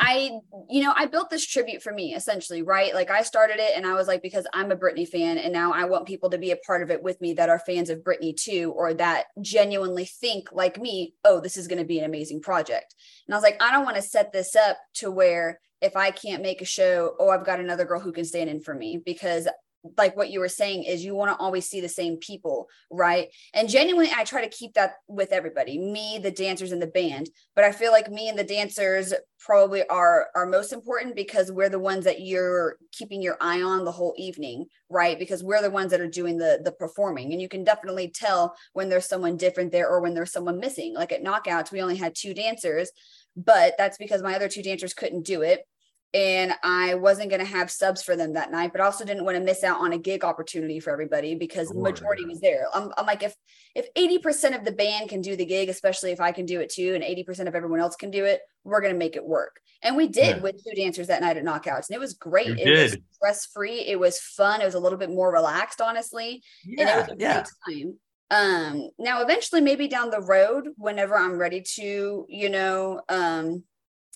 i 0.03 0.31
you 0.69 0.83
know 0.83 0.93
i 0.97 1.07
built 1.07 1.31
this 1.31 1.47
tribute 1.47 1.83
for 1.83 1.93
me 1.93 2.15
essentially 2.15 2.63
right? 2.63 2.95
Like 2.95 3.11
i 3.11 3.23
started 3.23 3.59
it 3.59 3.73
and 3.77 3.87
i 3.87 3.95
was 3.95 4.09
like 4.09 4.23
because 4.23 4.47
i'm 4.53 4.73
a 4.73 4.77
britney 4.77 5.07
fan 5.07 5.39
and 5.39 5.53
now 5.53 5.73
i 5.73 5.85
want 5.85 6.07
people 6.07 6.29
to 6.31 6.39
be 6.39 6.51
a 6.51 6.57
part 6.57 6.83
of 6.83 6.91
it 6.91 7.03
with 7.03 7.21
me 7.21 7.33
that 7.35 7.49
are 7.49 7.59
fans 7.59 7.91
of 7.91 8.01
britney 8.01 8.37
too 8.37 8.73
or 8.77 8.93
that 8.95 9.27
genuinely 9.41 10.05
think 10.05 10.49
like 10.53 10.81
me 10.81 11.15
oh 11.25 11.41
this 11.41 11.57
is 11.57 11.69
going 11.69 11.79
to 11.79 11.85
be 11.85 11.99
an 11.99 12.05
amazing 12.05 12.41
project. 12.41 12.95
And 13.27 13.35
i 13.35 13.37
was 13.37 13.45
like 13.45 13.63
i 13.63 13.71
don't 13.71 13.85
want 13.85 13.97
to 13.97 14.03
set 14.03 14.33
this 14.33 14.57
up 14.57 14.79
to 14.95 15.11
where 15.11 15.61
if 15.81 15.97
i 15.97 16.11
can't 16.11 16.43
make 16.43 16.61
a 16.61 16.67
show 16.67 17.15
oh 17.19 17.31
i've 17.31 17.47
got 17.47 17.61
another 17.61 17.85
girl 17.85 18.01
who 18.01 18.13
can 18.13 18.25
stand 18.25 18.51
in 18.51 18.61
for 18.61 18.75
me 18.75 19.01
because 19.05 19.49
like 19.97 20.17
what 20.17 20.31
you 20.31 20.41
were 20.41 20.49
saying 20.49 20.85
is 20.85 21.05
you 21.05 21.15
want 21.15 21.31
to 21.31 21.43
always 21.43 21.69
see 21.69 21.81
the 21.81 21.89
same 21.89 22.17
people 22.17 22.69
right? 22.91 23.29
And 23.55 23.69
genuinely 23.69 24.13
i 24.15 24.25
try 24.25 24.43
to 24.43 24.57
keep 24.57 24.75
that 24.75 24.95
with 25.09 25.33
everybody 25.33 25.79
me 25.79 26.19
the 26.23 26.31
dancers 26.31 26.73
and 26.73 26.83
the 26.83 26.87
band. 26.87 27.31
But 27.55 27.65
i 27.65 27.73
feel 27.73 27.93
like 27.93 28.11
me 28.11 28.29
and 28.29 28.39
the 28.39 28.45
dancers 28.45 29.15
probably 29.39 29.87
are 29.89 30.29
are 30.37 30.47
most 30.47 30.73
important 30.73 31.17
because 31.17 31.51
we're 31.51 31.69
the 31.69 31.79
ones 31.79 32.05
that 32.05 32.21
you're 32.21 32.77
keeping 32.93 33.23
your 33.23 33.37
eye 33.41 33.63
on 33.63 33.85
the 33.85 33.93
whole 33.93 34.15
evening 34.17 34.67
right? 34.89 35.19
Because 35.19 35.43
we're 35.43 35.63
the 35.63 35.71
ones 35.71 35.91
that 35.91 36.03
are 36.03 36.07
doing 36.07 36.37
the 36.37 36.61
the 36.63 36.73
performing. 36.73 37.33
And 37.33 37.41
you 37.41 37.49
can 37.49 37.65
definitely 37.65 38.09
tell 38.09 38.55
when 38.75 38.91
there's 38.91 39.07
someone 39.07 39.39
different 39.39 39.73
there 39.73 39.89
or 39.89 40.03
when 40.03 40.13
there's 40.13 40.33
someone 40.33 40.61
missing. 40.61 40.95
Like 40.95 41.13
at 41.13 41.25
knockouts 41.25 41.73
we 41.73 41.81
only 41.81 41.97
had 41.97 42.15
two 42.15 42.35
dancers 42.35 42.91
but 43.37 43.75
that's 43.79 43.99
because 43.99 44.23
my 44.23 44.35
other 44.35 44.49
two 44.49 44.63
dancers 44.63 44.95
couldn't 44.95 45.25
do 45.25 45.43
it 45.43 45.67
and 46.15 46.53
I 46.63 46.95
wasn't 46.95 47.31
going 47.31 47.41
to 47.41 47.47
have 47.47 47.71
subs 47.71 48.03
for 48.03 48.17
them 48.17 48.35
that 48.35 48.51
night, 48.51 48.73
but 48.73 48.81
also 48.83 49.05
didn't 49.05 49.25
want 49.25 49.37
to 49.39 49.43
miss 49.43 49.65
out 49.65 49.81
on 49.81 49.93
a 49.93 49.99
gig 49.99 50.25
opportunity 50.25 50.79
for 50.79 50.91
everybody 50.91 51.35
because 51.35 51.73
the 51.73 51.81
majority 51.81 52.27
was 52.27 52.41
there. 52.41 52.67
I'm, 52.75 52.93
I'm 52.99 53.07
like, 53.07 53.23
if 53.23 53.35
if 53.75 53.93
80% 53.95 54.57
of 54.59 54.65
the 54.65 54.73
band 54.73 55.09
can 55.09 55.23
do 55.23 55.37
the 55.37 55.47
gig, 55.47 55.71
especially 55.71 56.13
if 56.13 56.21
I 56.21 56.33
can 56.33 56.45
do 56.45 56.61
it 56.61 56.71
too, 56.71 56.95
and 56.95 57.03
80% 57.03 57.49
of 57.49 57.55
everyone 57.55 57.81
else 57.81 57.97
can 57.97 58.11
do 58.11 58.25
it, 58.27 58.43
we're 58.65 58.83
going 58.83 58.93
to 58.93 58.99
make 58.99 59.17
it 59.17 59.25
work. 59.25 59.61
And 59.83 59.97
we 59.97 60.09
did 60.09 60.37
Yeah. 60.37 60.43
with 60.43 60.63
two 60.63 60.75
dancers 60.75 61.07
that 61.07 61.23
night 61.23 61.39
at 61.39 61.45
Knockouts, 61.45 61.89
and 61.89 61.97
it 61.97 62.01
was 62.01 62.13
great. 62.15 62.59
You 62.59 62.67
it 62.67 62.71
was 62.83 62.97
stress 63.13 63.47
free. 63.47 63.81
It 63.81 63.99
was 63.99 64.19
fun. 64.19 64.61
It 64.61 64.67
was 64.67 64.75
a 64.75 64.81
little 64.81 64.99
bit 64.99 65.11
more 65.11 65.33
relaxed, 65.33 65.81
honestly, 65.81 66.43
and 66.77 66.89
it 66.89 66.97
was 66.97 67.09
Yeah, 67.09 67.13
a 67.13 67.17
yeah. 67.19 67.43
great 67.67 67.85
time. 67.85 67.99
Um, 68.31 68.91
now 68.99 69.21
eventually 69.23 69.61
maybe 69.61 69.89
down 69.89 70.11
the 70.11 70.21
road, 70.23 70.69
whenever 70.77 71.17
I'm 71.17 71.39
ready 71.39 71.63
to, 71.77 72.27
you 72.29 72.49
know, 72.49 73.03
um 73.09 73.65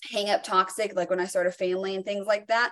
hang 0.03 0.29
up 0.29 0.43
toxic, 0.43 0.95
like 0.95 1.09
when 1.09 1.19
I 1.19 1.25
start 1.25 1.47
a 1.47 1.51
family 1.51 1.95
and 1.95 2.05
things 2.05 2.27
like 2.27 2.47
that, 2.47 2.71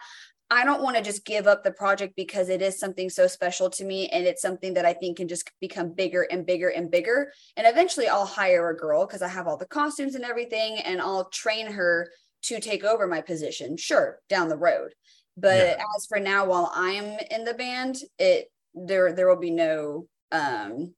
I 0.49 0.63
don't 0.63 0.83
want 0.83 0.95
to 0.95 1.01
just 1.01 1.25
give 1.25 1.47
up 1.47 1.63
the 1.63 1.71
project 1.71 2.15
because 2.15 2.49
it 2.49 2.61
is 2.61 2.79
something 2.79 3.09
so 3.09 3.25
special 3.25 3.69
to 3.71 3.83
me 3.83 4.07
and 4.09 4.27
it's 4.27 4.43
something 4.43 4.75
that 4.75 4.85
I 4.85 4.93
think 4.93 5.17
can 5.17 5.27
just 5.27 5.49
become 5.59 5.93
bigger 5.93 6.21
and 6.21 6.45
bigger 6.45 6.69
and 6.69 6.91
bigger. 6.91 7.31
And 7.57 7.65
eventually 7.65 8.07
I'll 8.07 8.27
hire 8.27 8.69
a 8.69 8.77
girl 8.77 9.07
because 9.07 9.23
I 9.23 9.27
have 9.27 9.47
all 9.47 9.57
the 9.57 9.65
costumes 9.65 10.13
and 10.13 10.23
everything 10.23 10.77
and 10.79 11.01
I'll 11.01 11.29
train 11.29 11.71
her 11.71 12.11
to 12.43 12.59
take 12.59 12.83
over 12.83 13.07
my 13.07 13.21
position. 13.21 13.75
Sure, 13.75 14.19
down 14.29 14.49
the 14.49 14.57
road. 14.57 14.93
But 15.35 15.57
Yeah. 15.57 15.83
as 15.97 16.05
for 16.05 16.19
now 16.19 16.45
while 16.45 16.71
I'm 16.73 17.17
in 17.31 17.43
the 17.43 17.55
band, 17.55 17.97
it 18.19 18.51
there 18.75 19.13
there 19.13 19.27
will 19.27 19.35
be 19.39 19.51
no 19.51 20.07
um 20.31 20.93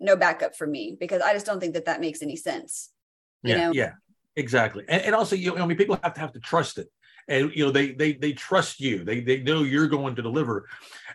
no 0.00 0.16
backup 0.16 0.56
for 0.56 0.66
me 0.66 0.96
because 0.98 1.20
I 1.20 1.34
just 1.34 1.44
don't 1.44 1.60
think 1.60 1.74
that 1.74 1.84
that 1.86 2.00
makes 2.00 2.22
any 2.22 2.36
sense. 2.36 2.90
You 3.42 3.54
yeah, 3.54 3.66
know? 3.66 3.72
yeah, 3.72 3.92
exactly. 4.36 4.84
And, 4.88 5.02
and 5.02 5.14
also, 5.14 5.36
you 5.36 5.54
know, 5.54 5.62
I 5.62 5.66
mean, 5.66 5.76
people 5.76 5.98
have 6.02 6.14
to 6.14 6.20
have 6.20 6.32
to 6.32 6.40
trust 6.40 6.78
it, 6.78 6.88
and 7.28 7.50
you 7.54 7.64
know, 7.64 7.70
they 7.70 7.92
they 7.92 8.12
they 8.12 8.32
trust 8.32 8.80
you. 8.80 9.04
They 9.04 9.20
they 9.20 9.40
know 9.40 9.62
you're 9.62 9.88
going 9.88 10.14
to 10.16 10.22
deliver. 10.22 10.68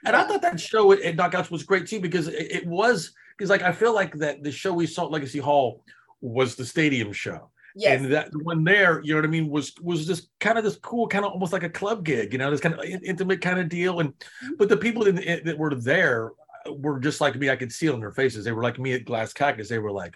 And 0.05 0.15
I 0.15 0.23
thought 0.25 0.41
that 0.41 0.59
show 0.59 0.91
at, 0.91 1.01
at 1.01 1.15
Knockouts 1.15 1.49
was 1.51 1.63
great 1.63 1.87
too 1.87 1.99
because 1.99 2.27
it, 2.27 2.51
it 2.51 2.67
was 2.67 3.13
because 3.37 3.49
like 3.49 3.61
I 3.61 3.71
feel 3.71 3.93
like 3.93 4.15
that 4.15 4.43
the 4.43 4.51
show 4.51 4.73
we 4.73 4.85
saw 4.87 5.05
at 5.05 5.11
Legacy 5.11 5.39
Hall 5.39 5.83
was 6.21 6.55
the 6.55 6.65
stadium 6.65 7.11
show. 7.13 7.49
Yes. 7.75 8.01
And 8.01 8.11
that 8.13 8.29
one 8.43 8.63
there, 8.63 9.01
you 9.03 9.13
know 9.13 9.21
what 9.21 9.25
I 9.25 9.29
mean, 9.29 9.49
was 9.49 9.73
was 9.81 10.05
just 10.05 10.29
kind 10.39 10.59
of 10.59 10.63
this 10.63 10.75
cool, 10.75 11.07
kind 11.07 11.25
of 11.25 11.31
almost 11.31 11.53
like 11.53 11.63
a 11.63 11.69
club 11.69 12.05
gig, 12.05 12.31
you 12.31 12.37
know, 12.37 12.51
this 12.51 12.59
kind 12.59 12.75
of 12.75 12.83
intimate 12.83 13.41
kind 13.41 13.59
of 13.59 13.67
deal. 13.69 13.99
And 13.99 14.13
Mm-hmm. 14.13 14.53
but 14.59 14.69
the 14.69 14.77
people 14.77 15.07
in, 15.07 15.17
in- 15.17 15.43
that 15.45 15.57
were 15.57 15.73
there 15.73 16.31
were 16.69 16.99
just 16.99 17.19
like 17.19 17.35
me. 17.35 17.49
I 17.49 17.55
could 17.55 17.71
see 17.71 17.87
it 17.87 17.93
on 17.93 17.99
their 17.99 18.11
faces. 18.11 18.45
They 18.45 18.51
were 18.51 18.61
like 18.63 18.77
me 18.77 18.93
at 18.93 19.05
Glass 19.05 19.33
Cactus. 19.33 19.69
They 19.69 19.79
were 19.79 19.91
like, 19.91 20.15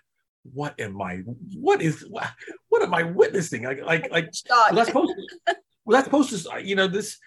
"What 0.53 0.79
am 0.79 1.01
I? 1.01 1.17
What 1.55 1.81
is? 1.81 2.05
What, 2.09 2.81
am 2.81 2.93
I 2.93 3.03
witnessing? 3.03 3.63
Like, 3.63 3.83
like, 3.83 4.11
like 4.11 4.33
well, 4.49 4.75
that's 4.75 4.87
supposed. 4.87 5.13
To, 5.13 5.55
well, 5.85 5.97
that's 5.97 6.05
supposed 6.05 6.45
to. 6.45 6.63
You 6.63 6.75
know, 6.75 6.87
this. 6.87 7.17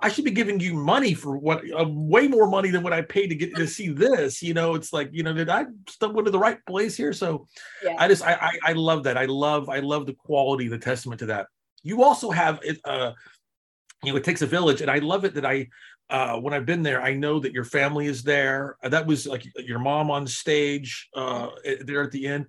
I 0.00 0.10
should 0.10 0.24
be 0.24 0.30
giving 0.30 0.60
you 0.60 0.74
money 0.74 1.14
for 1.14 1.36
what? 1.36 1.62
Uh, 1.70 1.86
way 1.88 2.28
more 2.28 2.48
money 2.48 2.70
than 2.70 2.82
what 2.82 2.92
I 2.92 3.02
paid 3.02 3.28
to 3.28 3.34
get 3.34 3.54
to 3.56 3.66
see 3.66 3.88
this. 3.88 4.42
You 4.42 4.54
know, 4.54 4.74
it's 4.74 4.92
like, 4.92 5.08
you 5.12 5.22
know, 5.22 5.32
did 5.32 5.48
I 5.48 5.64
stumble 5.88 6.20
into 6.20 6.30
the 6.30 6.38
right 6.38 6.58
place 6.66 6.96
here? 6.96 7.12
So, 7.12 7.46
Yeah. 7.82 7.96
I 7.98 8.06
just, 8.06 8.22
I, 8.24 8.34
I, 8.34 8.70
I 8.70 8.72
love 8.74 9.04
that. 9.04 9.16
I 9.16 9.24
love, 9.24 9.68
I 9.68 9.80
love 9.80 10.06
the 10.06 10.12
quality, 10.12 10.68
the 10.68 10.78
testament 10.78 11.18
to 11.20 11.26
that. 11.26 11.46
You 11.82 12.04
also 12.04 12.30
have 12.30 12.60
it. 12.62 12.78
Uh, 12.84 13.12
you 14.04 14.12
know, 14.12 14.18
it 14.18 14.24
takes 14.24 14.42
a 14.42 14.46
village, 14.46 14.82
and 14.82 14.90
I 14.90 14.98
love 14.98 15.24
it 15.24 15.34
that 15.34 15.46
I. 15.46 15.68
Uh, 16.10 16.38
when 16.38 16.54
I've 16.54 16.66
been 16.66 16.82
there, 16.82 17.02
I 17.02 17.12
know 17.12 17.38
that 17.38 17.52
your 17.52 17.64
family 17.64 18.06
is 18.06 18.22
there. 18.22 18.76
Uh, 18.82 18.88
That 18.88 19.06
was 19.06 19.26
like 19.26 19.44
your 19.56 19.78
mom 19.78 20.10
on 20.10 20.26
stage 20.26 21.08
uh, 21.14 21.48
there 21.82 22.02
at 22.02 22.12
the 22.12 22.26
end. 22.26 22.46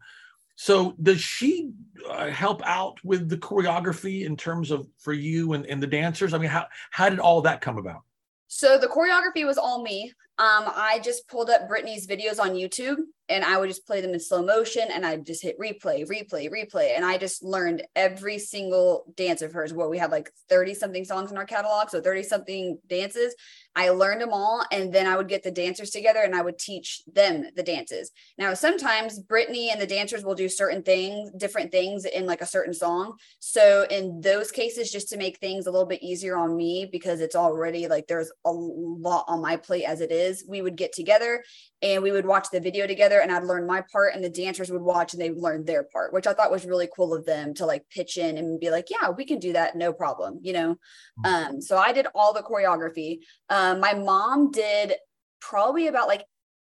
So 0.56 0.94
does 1.02 1.22
she 1.22 1.72
uh, 2.10 2.28
help 2.28 2.62
out 2.66 2.98
with 3.04 3.30
the 3.30 3.38
choreography 3.38 4.26
in 4.26 4.36
terms 4.36 4.72
of 4.72 4.88
for 4.98 5.14
you 5.14 5.54
and, 5.54 5.66
and 5.66 5.82
the 5.82 5.88
dancers? 5.88 6.34
I 6.34 6.38
mean, 6.38 6.50
how 6.50 6.68
how 6.92 7.10
did 7.10 7.20
all 7.20 7.42
that 7.42 7.62
come 7.62 7.78
about? 7.78 8.02
So 8.48 8.78
the 8.78 8.88
choreography 8.88 9.46
was 9.46 9.58
all 9.58 9.82
me. 9.84 10.12
Um, 10.40 10.72
I 10.74 11.02
just 11.04 11.28
pulled 11.28 11.50
up 11.50 11.70
Britney's 11.70 12.08
videos 12.08 12.40
on 12.40 12.52
YouTube 12.52 12.96
and 13.30 13.46
I 13.46 13.58
would 13.58 13.70
just 13.70 13.86
play 13.86 14.02
them 14.02 14.14
in 14.14 14.20
slow 14.20 14.42
motion 14.42 14.88
and 14.92 15.06
I'd 15.06 15.26
just 15.26 15.44
hit 15.44 15.60
replay, 15.60 16.08
replay, 16.08 16.50
replay. 16.50 16.96
And 16.96 17.06
I 17.06 17.18
just 17.18 17.44
learned 17.44 17.84
every 17.96 18.40
single 18.40 19.06
dance 19.16 19.44
of 19.44 19.54
hers. 19.54 19.72
What 19.72 19.92
we 19.92 20.00
had 20.00 20.12
like 20.12 20.32
30 20.50 20.74
something 20.74 21.06
songs 21.06 21.30
in 21.30 21.38
our 21.38 21.46
catalog, 21.46 21.90
so 21.90 22.02
30 22.02 22.24
something 22.24 22.80
dances. 22.88 23.36
I 23.76 23.90
learned 23.90 24.22
them 24.22 24.34
all 24.34 24.64
and 24.72 24.92
then 24.92 25.06
I 25.06 25.16
would 25.16 25.28
get 25.28 25.44
the 25.44 25.52
dancers 25.52 25.92
together 25.92 26.22
and 26.22 26.36
I 26.36 26.42
would 26.42 26.58
teach 26.58 27.04
them 27.14 27.46
the 27.56 27.64
dances. 27.64 28.12
Now, 28.38 28.56
sometimes 28.56 29.22
Britney 29.22 29.72
and 29.72 29.80
the 29.80 29.88
dancers 29.88 30.24
will 30.24 30.36
do 30.36 30.50
certain 30.50 30.82
things, 30.82 31.30
different 31.38 31.72
things 31.72 32.06
in 32.06 32.26
like 32.26 32.42
a 32.42 32.48
certain 32.48 32.74
song. 32.74 33.14
So 33.40 33.86
in 33.92 34.22
those 34.22 34.50
cases, 34.50 34.92
just 34.92 35.10
to 35.10 35.18
make 35.18 35.38
things 35.38 35.68
a 35.68 35.72
little 35.72 35.88
bit 35.88 36.02
easier 36.02 36.36
on 36.36 36.58
me 36.58 36.90
because 36.92 37.22
it's 37.22 37.36
already 37.36 37.88
like 37.88 38.08
there's 38.08 38.32
a 38.44 38.52
lot 38.52 39.26
on 39.28 39.42
my 39.42 39.56
plate 39.56 39.86
as 39.86 40.02
it 40.02 40.12
is, 40.12 40.29
we 40.48 40.62
would 40.62 40.76
get 40.76 40.94
together 40.94 41.44
and 41.82 42.04
we 42.04 42.12
would 42.12 42.26
watch 42.26 42.48
the 42.52 42.60
video 42.60 42.88
together 42.88 43.20
and 43.20 43.32
I'd 43.32 43.44
learn 43.44 43.66
my 43.66 43.84
part 43.92 44.14
and 44.14 44.24
the 44.24 44.30
dancers 44.30 44.72
would 44.72 44.82
watch 44.82 45.14
and 45.14 45.22
they 45.22 45.30
would 45.30 45.42
learn 45.42 45.66
their 45.66 45.84
part, 45.84 46.14
which 46.14 46.28
I 46.28 46.34
thought 46.34 46.52
was 46.52 46.66
really 46.66 46.90
cool 46.96 47.14
of 47.14 47.26
them 47.26 47.54
to 47.56 47.66
like 47.66 47.84
pitch 47.90 48.18
in 48.18 48.38
and 48.38 48.60
be 48.60 48.70
like, 48.70 48.88
yeah, 48.90 49.10
we 49.10 49.26
can 49.26 49.40
do 49.40 49.54
that. 49.54 49.76
No 49.76 49.94
problem. 49.94 50.40
You 50.42 50.54
know? 50.54 50.78
Um, 51.24 51.62
so 51.62 51.78
I 51.78 51.92
did 51.92 52.08
all 52.16 52.34
the 52.34 52.44
choreography. 52.44 53.20
Um, 53.50 53.80
my 53.80 53.94
mom 53.94 54.52
did 54.52 54.94
probably 55.40 55.88
about 55.88 56.08
like 56.08 56.26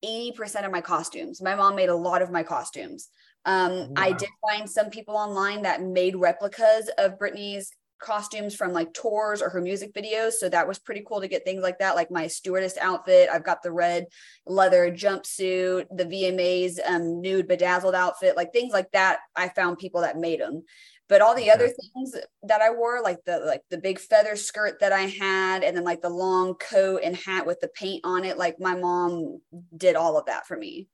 80% 0.05 0.65
of 0.65 0.73
my 0.73 0.81
costumes. 0.81 1.41
My 1.41 1.55
mom 1.55 1.77
made 1.77 1.89
a 1.89 1.97
lot 1.97 2.23
of 2.23 2.31
my 2.31 2.43
costumes. 2.43 3.09
Um, 3.47 3.93
I 3.97 4.13
did 4.13 4.31
find 4.41 4.69
some 4.69 4.91
people 4.91 5.17
online 5.17 5.63
that 5.63 5.83
made 5.83 6.17
replicas 6.17 6.91
of 6.99 7.19
Britney's 7.19 7.71
costumes 8.01 8.55
from 8.55 8.73
like 8.73 8.93
tours 8.93 9.41
or 9.41 9.51
her 9.51 9.61
music 9.61 9.95
videos. 9.95 10.33
So 10.33 10.49
that 10.49 10.69
was 10.69 10.79
pretty 10.79 11.05
cool 11.07 11.21
to 11.21 11.29
get 11.29 11.45
things 11.45 11.63
like 11.63 11.79
that, 11.79 11.97
like 11.97 12.11
my 12.11 12.27
stewardess 12.27 12.77
outfit. 12.79 13.29
I've 13.33 13.45
got 13.45 13.63
the 13.63 13.73
red 13.73 14.07
leather 14.47 14.91
jumpsuit, 14.91 15.87
the 15.95 16.05
VMA's 16.05 16.81
um, 16.87 17.21
nude 17.21 17.49
bedazzled 17.49 17.95
outfit, 17.95 18.37
like 18.37 18.53
things 18.53 18.73
like 18.73 18.91
that. 18.93 19.19
I 19.37 19.49
found 19.49 19.79
people 19.79 20.03
that 20.03 20.19
made 20.19 20.41
them. 20.41 20.63
But 21.09 21.21
all 21.21 21.35
the 21.35 21.51
other 21.51 21.69
things 21.69 22.17
that 22.45 22.63
I 22.63 22.71
wore, 22.71 23.03
like 23.03 23.19
the 23.27 23.39
like 23.41 23.61
the 23.71 23.77
big 23.77 23.99
feather 23.99 24.37
skirt 24.37 24.81
that 24.81 24.93
I 24.93 25.03
had, 25.03 25.63
and 25.63 25.77
then 25.77 25.85
like 25.85 26.01
the 26.01 26.09
long 26.09 26.55
coat 26.55 27.03
and 27.05 27.15
hat 27.15 27.47
with 27.47 27.61
the 27.61 27.69
paint 27.69 28.01
on 28.05 28.25
it, 28.25 28.39
like 28.39 28.59
my 28.59 28.75
mom 28.75 29.41
did 29.77 29.97
all 29.97 30.17
of 30.17 30.27
that 30.27 30.47
for 30.47 30.57
me. 30.57 30.89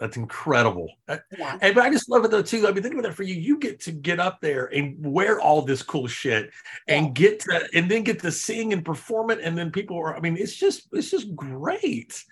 That's 0.00 0.16
incredible. 0.16 0.90
Uh, 1.08 1.18
Yeah. 1.38 1.56
And 1.62 1.74
but 1.74 1.84
I 1.84 1.90
just 1.90 2.10
love 2.10 2.24
it 2.24 2.30
though 2.32 2.42
too. 2.42 2.66
I 2.66 2.72
mean, 2.72 2.82
think 2.82 2.94
about 2.94 3.04
that 3.04 3.14
for 3.14 3.22
you. 3.22 3.34
You 3.34 3.58
get 3.58 3.80
to 3.82 3.92
get 3.92 4.18
up 4.18 4.40
there 4.40 4.66
and 4.66 4.96
wear 5.00 5.40
all 5.40 5.62
this 5.62 5.82
cool 5.82 6.08
shit, 6.08 6.50
and 6.88 7.06
Yeah. 7.06 7.12
get 7.12 7.40
to 7.40 7.68
and 7.74 7.88
then 7.88 8.02
get 8.02 8.20
to 8.22 8.32
sing 8.32 8.72
and 8.72 8.84
perform 8.84 9.30
it, 9.30 9.38
and 9.40 9.56
then 9.56 9.70
people 9.70 9.96
are. 9.98 10.16
I 10.16 10.20
mean, 10.20 10.36
it's 10.36 10.56
just 10.56 10.88
it's 10.92 11.10
just 11.10 11.34
great. 11.36 12.22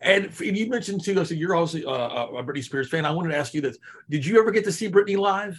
And, 0.00 0.24
and 0.26 0.58
you 0.58 0.68
mentioned 0.68 1.04
too. 1.04 1.24
So 1.24 1.34
you're 1.34 1.54
also 1.54 1.78
uh, 1.88 2.28
a 2.36 2.42
Britney 2.42 2.64
Spears 2.64 2.90
fan. 2.90 3.06
I 3.06 3.12
wanted 3.12 3.30
to 3.30 3.36
ask 3.38 3.54
you 3.54 3.60
this: 3.60 3.78
Did 4.10 4.26
you 4.26 4.38
ever 4.40 4.50
get 4.50 4.64
to 4.64 4.72
see 4.72 4.90
Britney 4.90 5.16
live? 5.16 5.58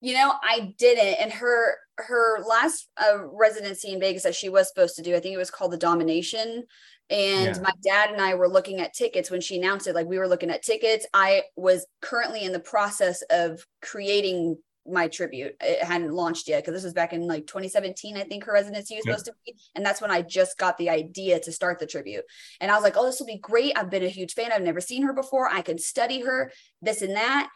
You 0.00 0.14
know, 0.14 0.32
I 0.42 0.74
didn't. 0.78 1.20
And 1.20 1.32
her 1.32 1.74
her 1.96 2.44
last 2.44 2.88
uh, 2.96 3.26
residency 3.32 3.92
in 3.92 3.98
Vegas 3.98 4.22
that 4.22 4.36
she 4.36 4.48
was 4.48 4.68
supposed 4.68 4.94
to 4.94 5.02
do, 5.02 5.16
I 5.16 5.20
think 5.20 5.34
it 5.34 5.38
was 5.38 5.50
called 5.50 5.72
the 5.72 5.76
Domination. 5.76 6.64
And 7.10 7.56
Yeah. 7.56 7.62
my 7.62 7.72
dad 7.82 8.10
and 8.10 8.20
I 8.20 8.34
were 8.34 8.48
looking 8.48 8.80
at 8.80 8.92
tickets 8.94 9.30
when 9.30 9.40
she 9.40 9.56
announced 9.56 9.86
it. 9.86 9.94
Like 9.94 10.06
we 10.06 10.18
were 10.18 10.28
looking 10.28 10.50
at 10.50 10.62
tickets. 10.62 11.06
I 11.14 11.44
was 11.56 11.86
currently 12.02 12.44
in 12.44 12.52
the 12.52 12.60
process 12.60 13.22
of 13.30 13.66
creating 13.82 14.58
my 14.86 15.06
tribute. 15.08 15.54
It 15.60 15.82
hadn't 15.84 16.12
launched 16.12 16.48
yet 16.48 16.62
because 16.64 16.74
this 16.74 16.84
was 16.84 16.94
back 16.94 17.12
in 17.12 17.26
like 17.26 17.46
2017. 17.46 18.16
I 18.16 18.24
think 18.24 18.44
her 18.44 18.52
residency 18.54 18.96
was 18.96 19.04
Yep. 19.04 19.18
supposed 19.18 19.26
to 19.26 19.32
be, 19.44 19.54
and 19.74 19.84
that's 19.84 20.00
when 20.00 20.10
I 20.10 20.22
just 20.22 20.56
got 20.58 20.78
the 20.78 20.88
idea 20.90 21.38
to 21.40 21.52
start 21.52 21.78
the 21.78 21.86
tribute. 21.86 22.24
And 22.60 22.70
I 22.70 22.74
was 22.74 22.84
like, 22.84 22.96
"Oh, 22.96 23.04
this 23.04 23.20
will 23.20 23.26
be 23.26 23.38
great! 23.38 23.72
I've 23.76 23.90
been 23.90 24.02
a 24.02 24.08
huge 24.08 24.32
fan. 24.34 24.50
I've 24.50 24.62
never 24.62 24.80
seen 24.80 25.02
her 25.02 25.12
before. 25.12 25.48
I 25.48 25.60
can 25.60 25.76
study 25.78 26.20
her, 26.22 26.52
this 26.80 27.02
and 27.02 27.16
that." 27.16 27.50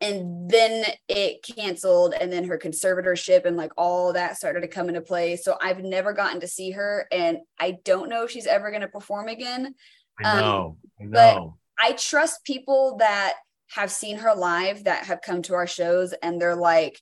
And 0.00 0.48
then 0.48 0.84
it 1.08 1.42
canceled 1.42 2.14
and 2.14 2.32
then 2.32 2.44
her 2.44 2.58
conservatorship 2.58 3.44
and 3.44 3.56
like 3.56 3.72
all 3.76 4.12
that 4.12 4.36
started 4.36 4.60
to 4.60 4.68
come 4.68 4.88
into 4.88 5.00
play 5.00 5.36
so 5.36 5.56
i've 5.60 5.82
never 5.82 6.12
gotten 6.12 6.40
to 6.40 6.46
see 6.46 6.70
her 6.70 7.06
and 7.10 7.38
i 7.58 7.72
don't 7.84 8.08
know 8.08 8.24
if 8.24 8.30
she's 8.30 8.46
ever 8.46 8.70
going 8.70 8.82
to 8.82 8.88
perform 8.88 9.28
again 9.28 9.74
I 10.22 10.30
Um, 10.32 10.40
know. 10.40 10.76
But- 11.10 11.42
i 11.80 11.92
trust 11.92 12.44
people 12.44 12.96
that 12.98 13.34
have 13.70 13.90
seen 13.90 14.18
her 14.18 14.34
live 14.34 14.84
that 14.84 15.06
have 15.06 15.20
come 15.20 15.42
to 15.42 15.54
our 15.54 15.66
shows 15.66 16.12
and 16.22 16.40
they're 16.40 16.56
like 16.56 17.00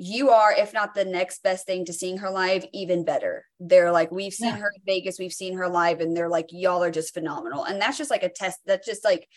you 0.00 0.30
are 0.30 0.52
if 0.52 0.72
not 0.72 0.94
the 0.94 1.04
next 1.04 1.42
best 1.42 1.66
thing 1.66 1.84
to 1.84 1.92
seeing 1.92 2.18
her 2.18 2.30
live 2.30 2.64
even 2.72 3.04
better 3.04 3.44
they're 3.58 3.90
like 3.92 4.10
we've 4.12 4.32
seen 4.32 4.48
Yeah. 4.54 4.58
her 4.58 4.72
in 4.74 4.82
vegas 4.86 5.18
we've 5.18 5.32
seen 5.32 5.56
her 5.58 5.68
live 5.68 6.00
and 6.00 6.16
they're 6.16 6.28
like 6.28 6.46
y'all 6.50 6.82
are 6.84 6.90
just 6.90 7.12
phenomenal 7.14 7.64
and 7.64 7.80
that's 7.80 7.98
just 7.98 8.10
like 8.10 8.22
a 8.22 8.28
test 8.28 8.58
that's 8.64 8.86
just 8.86 9.04
like 9.04 9.28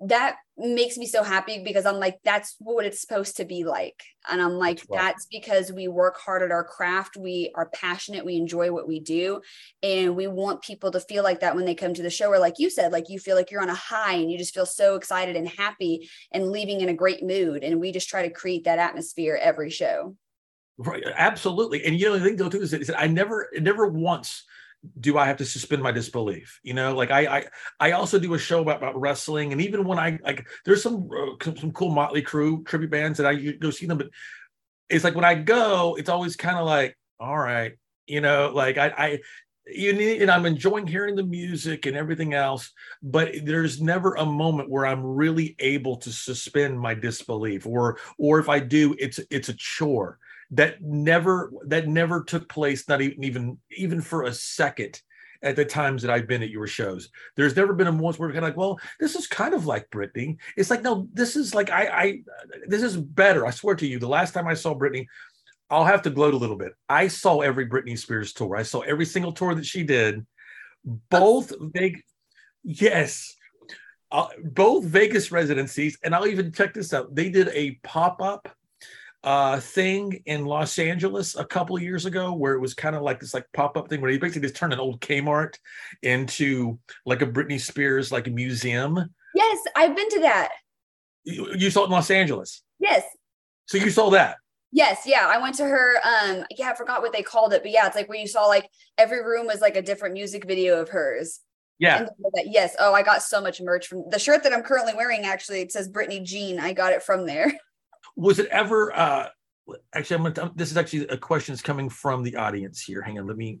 that 0.00 0.36
makes 0.58 0.96
me 0.96 1.06
so 1.06 1.22
happy 1.22 1.62
because 1.62 1.86
I'm 1.86 1.96
like, 1.96 2.18
that's 2.24 2.56
what 2.58 2.86
it's 2.86 3.00
supposed 3.00 3.36
to 3.36 3.44
be 3.44 3.64
like. 3.64 4.02
And 4.30 4.40
I'm 4.40 4.54
like, 4.54 4.82
That's 4.90 5.26
because 5.26 5.72
we 5.72 5.88
work 5.88 6.18
hard 6.18 6.42
at 6.42 6.50
our 6.50 6.64
craft. 6.64 7.16
We 7.16 7.52
are 7.54 7.70
passionate. 7.74 8.24
We 8.24 8.36
enjoy 8.36 8.72
what 8.72 8.88
we 8.88 9.00
do. 9.00 9.40
And 9.82 10.16
we 10.16 10.26
want 10.26 10.62
people 10.62 10.90
to 10.90 11.00
feel 11.00 11.22
like 11.22 11.40
that 11.40 11.54
when 11.54 11.64
they 11.64 11.74
come 11.74 11.94
to 11.94 12.02
the 12.02 12.10
show. 12.10 12.30
Or 12.30 12.38
like 12.38 12.58
you 12.58 12.70
said, 12.70 12.92
like 12.92 13.08
you 13.08 13.18
feel 13.18 13.36
like 13.36 13.50
you're 13.50 13.62
on 13.62 13.70
a 13.70 13.74
high 13.74 14.14
and 14.14 14.30
you 14.30 14.38
just 14.38 14.54
feel 14.54 14.66
so 14.66 14.96
excited 14.96 15.36
and 15.36 15.48
happy 15.48 16.08
and 16.32 16.50
leaving 16.50 16.80
in 16.80 16.88
a 16.88 16.94
great 16.94 17.22
mood. 17.22 17.62
And 17.62 17.80
we 17.80 17.92
just 17.92 18.08
try 18.08 18.22
to 18.22 18.34
create 18.34 18.64
that 18.64 18.78
atmosphere 18.78 19.38
every 19.40 19.70
show. 19.70 20.16
Right, 20.78 21.04
absolutely. 21.14 21.84
And 21.84 21.98
you 21.98 22.06
know, 22.06 22.18
the 22.18 22.24
thing 22.24 22.36
though 22.36 22.50
too 22.50 22.60
is 22.60 22.70
that, 22.72 22.82
is 22.82 22.88
that 22.88 23.00
I 23.00 23.06
never, 23.06 23.48
never 23.60 23.86
once 23.86 24.44
do 24.98 25.18
I 25.18 25.26
have 25.26 25.38
to 25.38 25.44
suspend 25.44 25.82
my 25.82 25.92
disbelief. 25.92 26.60
You 26.62 26.74
know, 26.74 26.94
like 26.94 27.10
I, 27.10 27.38
I, 27.38 27.44
I 27.80 27.92
also 27.92 28.18
do 28.18 28.34
a 28.34 28.38
show 28.38 28.60
about, 28.60 28.78
about 28.78 29.00
wrestling, 29.00 29.52
and 29.52 29.60
even 29.60 29.84
when 29.84 29.98
I 29.98 30.18
like, 30.22 30.46
there's 30.64 30.82
some 30.82 31.08
uh, 31.10 31.52
some 31.56 31.72
cool 31.72 31.90
Motley 31.90 32.22
Crue 32.22 32.64
tribute 32.64 32.90
bands 32.90 33.18
that 33.18 33.26
I 33.26 33.34
go 33.34 33.70
see 33.70 33.86
them, 33.86 33.98
but 33.98 34.08
it's 34.88 35.04
like 35.04 35.14
when 35.14 35.24
I 35.24 35.34
go, 35.34 35.96
it's 35.98 36.08
always 36.08 36.36
kind 36.36 36.56
of 36.56 36.66
like, 36.66 36.96
all 37.18 37.36
right, 37.36 37.72
you 38.06 38.20
know, 38.20 38.52
like 38.54 38.78
I, 38.78 38.88
I, 38.96 39.18
you 39.66 39.92
need, 39.92 40.22
and 40.22 40.30
I'm 40.30 40.46
enjoying 40.46 40.86
hearing 40.86 41.16
the 41.16 41.24
music 41.24 41.86
and 41.86 41.96
everything 41.96 42.34
else, 42.34 42.70
but 43.02 43.34
there's 43.44 43.80
never 43.80 44.14
a 44.14 44.24
moment 44.24 44.70
where 44.70 44.86
I'm 44.86 45.02
really 45.04 45.56
able 45.58 45.96
to 45.98 46.12
suspend 46.12 46.78
my 46.78 46.94
disbelief, 46.94 47.66
or 47.66 47.98
or 48.18 48.38
if 48.38 48.48
I 48.48 48.60
do, 48.60 48.94
it's 48.98 49.18
it's 49.30 49.48
a 49.48 49.54
chore 49.54 50.18
that 50.52 50.82
never 50.82 51.52
that 51.66 51.88
never 51.88 52.22
took 52.22 52.48
place, 52.48 52.88
not 52.88 53.00
even 53.00 53.24
even 53.24 53.58
even 53.70 54.00
for 54.00 54.24
a 54.24 54.32
second 54.32 55.00
at 55.42 55.56
the 55.56 55.64
times 55.64 56.02
that 56.02 56.10
I've 56.10 56.26
been 56.26 56.42
at 56.42 56.50
your 56.50 56.66
shows. 56.66 57.10
There's 57.36 57.56
never 57.56 57.72
been 57.72 57.86
a 57.86 57.92
moment 57.92 58.18
where 58.18 58.28
we're 58.28 58.34
kind 58.34 58.44
of 58.44 58.50
like, 58.50 58.56
well, 58.56 58.80
this 58.98 59.14
is 59.14 59.26
kind 59.26 59.54
of 59.54 59.66
like 59.66 59.90
Britney. 59.90 60.38
It's 60.56 60.70
like, 60.70 60.82
no, 60.82 61.08
this 61.12 61.36
is 61.36 61.54
like 61.54 61.70
I 61.70 61.86
I 61.86 62.20
this 62.66 62.82
is 62.82 62.96
better. 62.96 63.46
I 63.46 63.50
swear 63.50 63.74
to 63.76 63.86
you, 63.86 63.98
the 63.98 64.08
last 64.08 64.34
time 64.34 64.46
I 64.46 64.54
saw 64.54 64.74
Britney, 64.74 65.06
I'll 65.70 65.84
have 65.84 66.02
to 66.02 66.10
gloat 66.10 66.34
a 66.34 66.38
little 66.38 66.56
bit. 66.56 66.72
I 66.88 67.08
saw 67.08 67.40
every 67.40 67.68
Britney 67.68 67.98
Spears 67.98 68.32
tour. 68.32 68.56
I 68.56 68.62
saw 68.62 68.80
every 68.80 69.06
single 69.06 69.32
tour 69.32 69.54
that 69.54 69.66
she 69.66 69.82
did. 69.82 70.24
Both 71.10 71.52
big, 71.72 72.02
yes, 72.62 73.34
uh, 74.12 74.28
both 74.44 74.84
Vegas 74.84 75.32
residencies, 75.32 75.98
and 76.04 76.14
I'll 76.14 76.28
even 76.28 76.52
check 76.52 76.74
this 76.74 76.94
out. 76.94 77.14
They 77.14 77.28
did 77.28 77.48
a 77.48 77.72
pop 77.82 78.22
up 78.22 78.48
uh, 79.26 79.58
thing 79.58 80.22
in 80.26 80.44
Los 80.44 80.78
Angeles 80.78 81.34
a 81.36 81.44
couple 81.44 81.76
years 81.80 82.06
ago 82.06 82.32
where 82.32 82.54
it 82.54 82.60
was 82.60 82.74
kind 82.74 82.94
of 82.94 83.02
like 83.02 83.18
this 83.18 83.34
like 83.34 83.44
pop 83.52 83.76
up 83.76 83.88
thing 83.88 84.00
where 84.00 84.10
they 84.10 84.18
basically 84.18 84.42
just 84.42 84.54
turned 84.54 84.72
an 84.72 84.78
old 84.78 85.00
Kmart 85.00 85.56
into 86.04 86.78
like 87.04 87.22
a 87.22 87.26
Britney 87.26 87.60
Spears 87.60 88.12
like 88.12 88.28
a 88.28 88.30
museum. 88.30 88.96
Yes, 89.34 89.58
I've 89.74 89.96
been 89.96 90.08
to 90.10 90.20
that. 90.20 90.50
You, 91.24 91.52
you 91.56 91.70
saw 91.70 91.82
it 91.82 91.86
in 91.86 91.90
Los 91.90 92.08
Angeles, 92.10 92.62
Yes. 92.78 93.02
so 93.66 93.78
you 93.78 93.90
saw 93.90 94.10
that. 94.10 94.36
Yes, 94.70 95.02
yeah. 95.06 95.26
I 95.28 95.38
went 95.38 95.56
to 95.56 95.64
her 95.64 95.96
um 96.04 96.44
yeah, 96.56 96.70
I 96.70 96.76
forgot 96.76 97.02
what 97.02 97.12
they 97.12 97.22
called 97.22 97.52
it, 97.52 97.62
but 97.62 97.72
yeah, 97.72 97.88
it's 97.88 97.96
like 97.96 98.08
where 98.08 98.18
you 98.18 98.28
saw 98.28 98.46
like 98.46 98.68
every 98.96 99.24
room 99.24 99.46
was 99.46 99.60
like 99.60 99.74
a 99.74 99.82
different 99.82 100.12
music 100.14 100.46
video 100.46 100.80
of 100.80 100.88
hers. 100.90 101.40
Yeah, 101.80 102.04
that, 102.34 102.46
yes. 102.46 102.76
Oh, 102.78 102.94
I 102.94 103.02
got 103.02 103.22
so 103.22 103.40
much 103.40 103.60
merch 103.60 103.88
from 103.88 104.04
the 104.08 104.20
shirt 104.20 104.44
that 104.44 104.52
I'm 104.52 104.62
currently 104.62 104.94
wearing 104.94 105.24
actually 105.24 105.62
it 105.62 105.72
says 105.72 105.88
Britney 105.88 106.22
Jean. 106.22 106.60
I 106.60 106.72
got 106.72 106.92
it 106.92 107.02
from 107.02 107.26
there. 107.26 107.52
was 108.16 108.38
it 108.38 108.46
ever 108.46 108.96
uh 108.96 109.28
actually 109.94 110.16
i'm 110.16 110.32
gonna 110.32 110.52
this 110.56 110.70
is 110.70 110.76
actually 110.76 111.06
a 111.08 111.18
question 111.18 111.52
that's 111.52 111.62
coming 111.62 111.88
from 111.88 112.22
the 112.22 112.36
audience 112.36 112.82
here. 112.82 113.02
Hang 113.02 113.18
on 113.18 113.26
let 113.26 113.36
me 113.36 113.60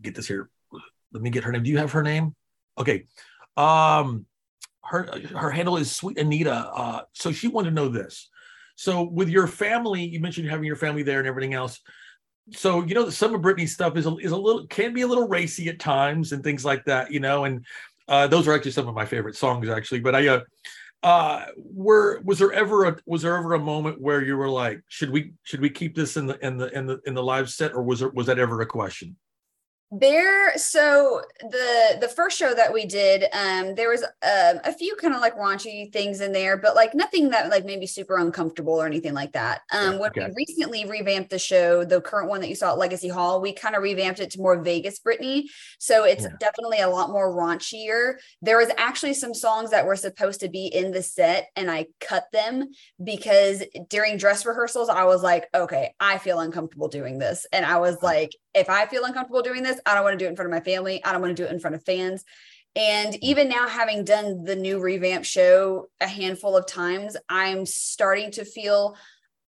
get 0.00 0.14
this 0.14 0.26
here. 0.26 0.50
Let 1.12 1.22
me 1.22 1.30
get 1.30 1.44
her 1.44 1.52
name. 1.52 1.62
Do 1.62 1.70
you 1.70 1.78
have 1.78 1.92
her 1.92 2.02
name? 2.02 2.34
Okay. 2.78 3.06
Um 3.56 4.26
her 4.84 5.10
her 5.36 5.50
handle 5.50 5.76
is 5.76 5.90
sweet 5.90 6.18
anita. 6.18 6.52
Uh 6.52 7.02
so 7.12 7.32
she 7.32 7.48
wanted 7.48 7.70
to 7.70 7.74
know 7.74 7.88
this. 7.88 8.30
So 8.76 9.02
with 9.02 9.28
your 9.28 9.46
family 9.46 10.04
you 10.04 10.20
mentioned 10.20 10.48
having 10.48 10.64
your 10.64 10.76
family 10.76 11.02
there 11.02 11.18
and 11.18 11.28
everything 11.28 11.54
else. 11.54 11.80
So 12.52 12.84
you 12.84 12.94
know 12.94 13.10
some 13.10 13.34
of 13.34 13.42
Britney's 13.42 13.74
stuff 13.74 13.96
is 13.96 14.06
a, 14.06 14.16
is 14.16 14.32
a 14.32 14.36
little 14.36 14.66
can 14.68 14.94
be 14.94 15.02
a 15.02 15.06
little 15.06 15.28
racy 15.28 15.68
at 15.68 15.78
times 15.78 16.32
and 16.32 16.42
things 16.42 16.64
like 16.64 16.84
that 16.86 17.12
you 17.12 17.20
know 17.20 17.44
and 17.44 17.66
uh 18.06 18.26
those 18.26 18.48
are 18.48 18.54
actually 18.54 18.70
some 18.70 18.88
of 18.88 18.94
my 18.94 19.04
favorite 19.04 19.36
songs 19.36 19.68
actually. 19.68 20.00
But 20.00 20.14
i 20.14 20.28
uh 20.28 20.40
uh 21.02 21.44
were 21.56 22.20
was 22.24 22.40
there 22.40 22.52
ever 22.52 22.84
a 22.84 22.96
was 23.06 23.22
there 23.22 23.36
ever 23.36 23.54
a 23.54 23.58
moment 23.58 24.00
where 24.00 24.22
you 24.22 24.36
were 24.36 24.48
like 24.48 24.82
should 24.88 25.10
we 25.10 25.32
should 25.44 25.60
we 25.60 25.70
keep 25.70 25.94
this 25.94 26.16
in 26.16 26.26
the 26.26 26.44
in 26.44 26.56
the 26.56 26.76
in 26.76 26.86
the 26.86 27.00
in 27.06 27.14
the 27.14 27.22
live 27.22 27.48
set 27.48 27.72
or 27.72 27.82
was 27.82 28.00
there 28.00 28.08
was 28.08 28.26
that 28.26 28.38
ever 28.38 28.60
a 28.60 28.66
question 28.66 29.16
There, 29.90 30.54
so 30.58 31.22
the 31.40 31.96
the 31.98 32.08
first 32.08 32.36
show 32.36 32.52
that 32.52 32.74
we 32.74 32.84
did, 32.84 33.24
um, 33.32 33.74
there 33.74 33.88
was 33.88 34.02
um 34.02 34.60
a 34.62 34.70
few 34.70 34.94
kind 34.96 35.14
of 35.14 35.22
like 35.22 35.34
raunchy 35.34 35.90
things 35.90 36.20
in 36.20 36.32
there, 36.32 36.58
but 36.58 36.74
like 36.74 36.94
nothing 36.94 37.30
that 37.30 37.48
like 37.48 37.64
made 37.64 37.78
me 37.78 37.86
super 37.86 38.18
uncomfortable 38.18 38.74
or 38.74 38.84
anything 38.84 39.14
like 39.14 39.32
that. 39.32 39.62
Um, 39.72 39.96
Yeah, 39.96 39.98
when 39.98 40.10
okay. 40.10 40.28
we 40.28 40.44
recently 40.46 40.84
revamped 40.84 41.30
the 41.30 41.38
show, 41.38 41.86
the 41.86 42.02
current 42.02 42.28
one 42.28 42.42
that 42.42 42.50
you 42.50 42.54
saw 42.54 42.72
at 42.72 42.78
Legacy 42.78 43.08
Hall, 43.08 43.40
we 43.40 43.54
kind 43.54 43.74
of 43.74 43.82
revamped 43.82 44.20
it 44.20 44.30
to 44.32 44.42
more 44.42 44.62
Vegas 44.62 45.00
britney 45.00 45.44
so 45.78 46.04
it's 46.04 46.26
Yeah. 46.26 46.38
definitely 46.38 46.80
a 46.80 46.88
lot 46.90 47.08
more 47.08 47.34
raunchier. 47.34 48.16
There 48.42 48.58
was 48.58 48.68
actually 48.76 49.14
some 49.14 49.32
songs 49.32 49.70
that 49.70 49.86
were 49.86 49.96
supposed 49.96 50.40
to 50.40 50.50
be 50.50 50.66
in 50.66 50.90
the 50.92 51.02
set, 51.02 51.48
and 51.56 51.70
I 51.70 51.86
cut 52.00 52.26
them 52.34 52.68
because 53.02 53.62
during 53.88 54.18
dress 54.18 54.44
rehearsals, 54.44 54.90
I 54.90 55.04
was 55.04 55.22
like, 55.22 55.48
okay, 55.54 55.94
I 55.98 56.18
feel 56.18 56.40
uncomfortable 56.40 56.88
doing 56.88 57.18
this, 57.18 57.46
and 57.54 57.64
I 57.64 57.78
was 57.78 58.02
like, 58.02 58.32
if 58.54 58.68
I 58.68 58.86
feel 58.86 59.04
uncomfortable 59.04 59.42
doing 59.42 59.62
this, 59.62 59.80
I 59.86 59.94
don't 59.94 60.04
want 60.04 60.18
to 60.18 60.22
do 60.22 60.26
it 60.26 60.30
in 60.30 60.36
front 60.36 60.52
of 60.52 60.58
my 60.58 60.64
family. 60.64 61.04
I 61.04 61.12
don't 61.12 61.20
want 61.20 61.36
to 61.36 61.42
do 61.42 61.46
it 61.46 61.52
in 61.52 61.60
front 61.60 61.76
of 61.76 61.84
fans. 61.84 62.24
And 62.76 63.16
even 63.24 63.48
now, 63.48 63.66
having 63.68 64.04
done 64.04 64.44
the 64.44 64.56
new 64.56 64.80
revamp 64.80 65.24
show 65.24 65.88
a 66.00 66.06
handful 66.06 66.56
of 66.56 66.66
times, 66.66 67.16
I'm 67.28 67.66
starting 67.66 68.30
to 68.32 68.44
feel 68.44 68.96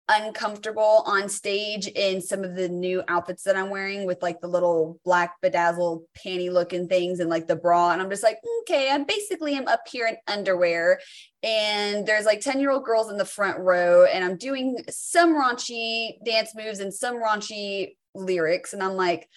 uncomfortable 0.10 1.04
on 1.06 1.30
stage 1.30 1.88
in 1.88 2.20
some 2.20 2.44
of 2.44 2.56
the 2.56 2.68
new 2.68 3.04
outfits 3.08 3.44
that 3.44 3.56
I'm 3.56 3.70
wearing 3.70 4.08
with 4.08 4.24
like 4.24 4.42
the 4.42 4.48
little 4.48 5.00
black 5.06 5.36
bedazzled 5.42 6.04
panty 6.18 6.52
looking 6.52 6.88
things 6.88 7.20
and 7.20 7.30
like 7.30 7.46
the 7.46 7.56
bra. 7.56 7.92
And 7.92 8.02
I'm 8.02 8.10
just 8.10 8.24
like, 8.24 8.40
okay, 8.62 8.90
I'm 8.90 9.04
basically 9.04 9.56
I'm 9.56 9.68
up 9.68 9.84
here 9.88 10.08
in 10.08 10.18
underwear. 10.28 11.00
And 11.44 12.08
there's 12.08 12.26
like 12.26 12.42
10 12.42 12.60
year 12.60 12.72
old 12.72 12.84
girls 12.84 13.12
in 13.12 13.18
the 13.18 13.26
front 13.26 13.60
row, 13.60 14.06
and 14.06 14.26
I'm 14.26 14.38
doing 14.38 14.84
some 14.90 15.36
raunchy 15.36 16.14
dance 16.26 16.56
moves 16.56 16.80
and 16.80 16.94
some 16.94 17.22
raunchy 17.22 17.96
lyrics. 18.16 18.74
And 18.74 18.82
I'm 18.84 18.94
like, 18.96 19.28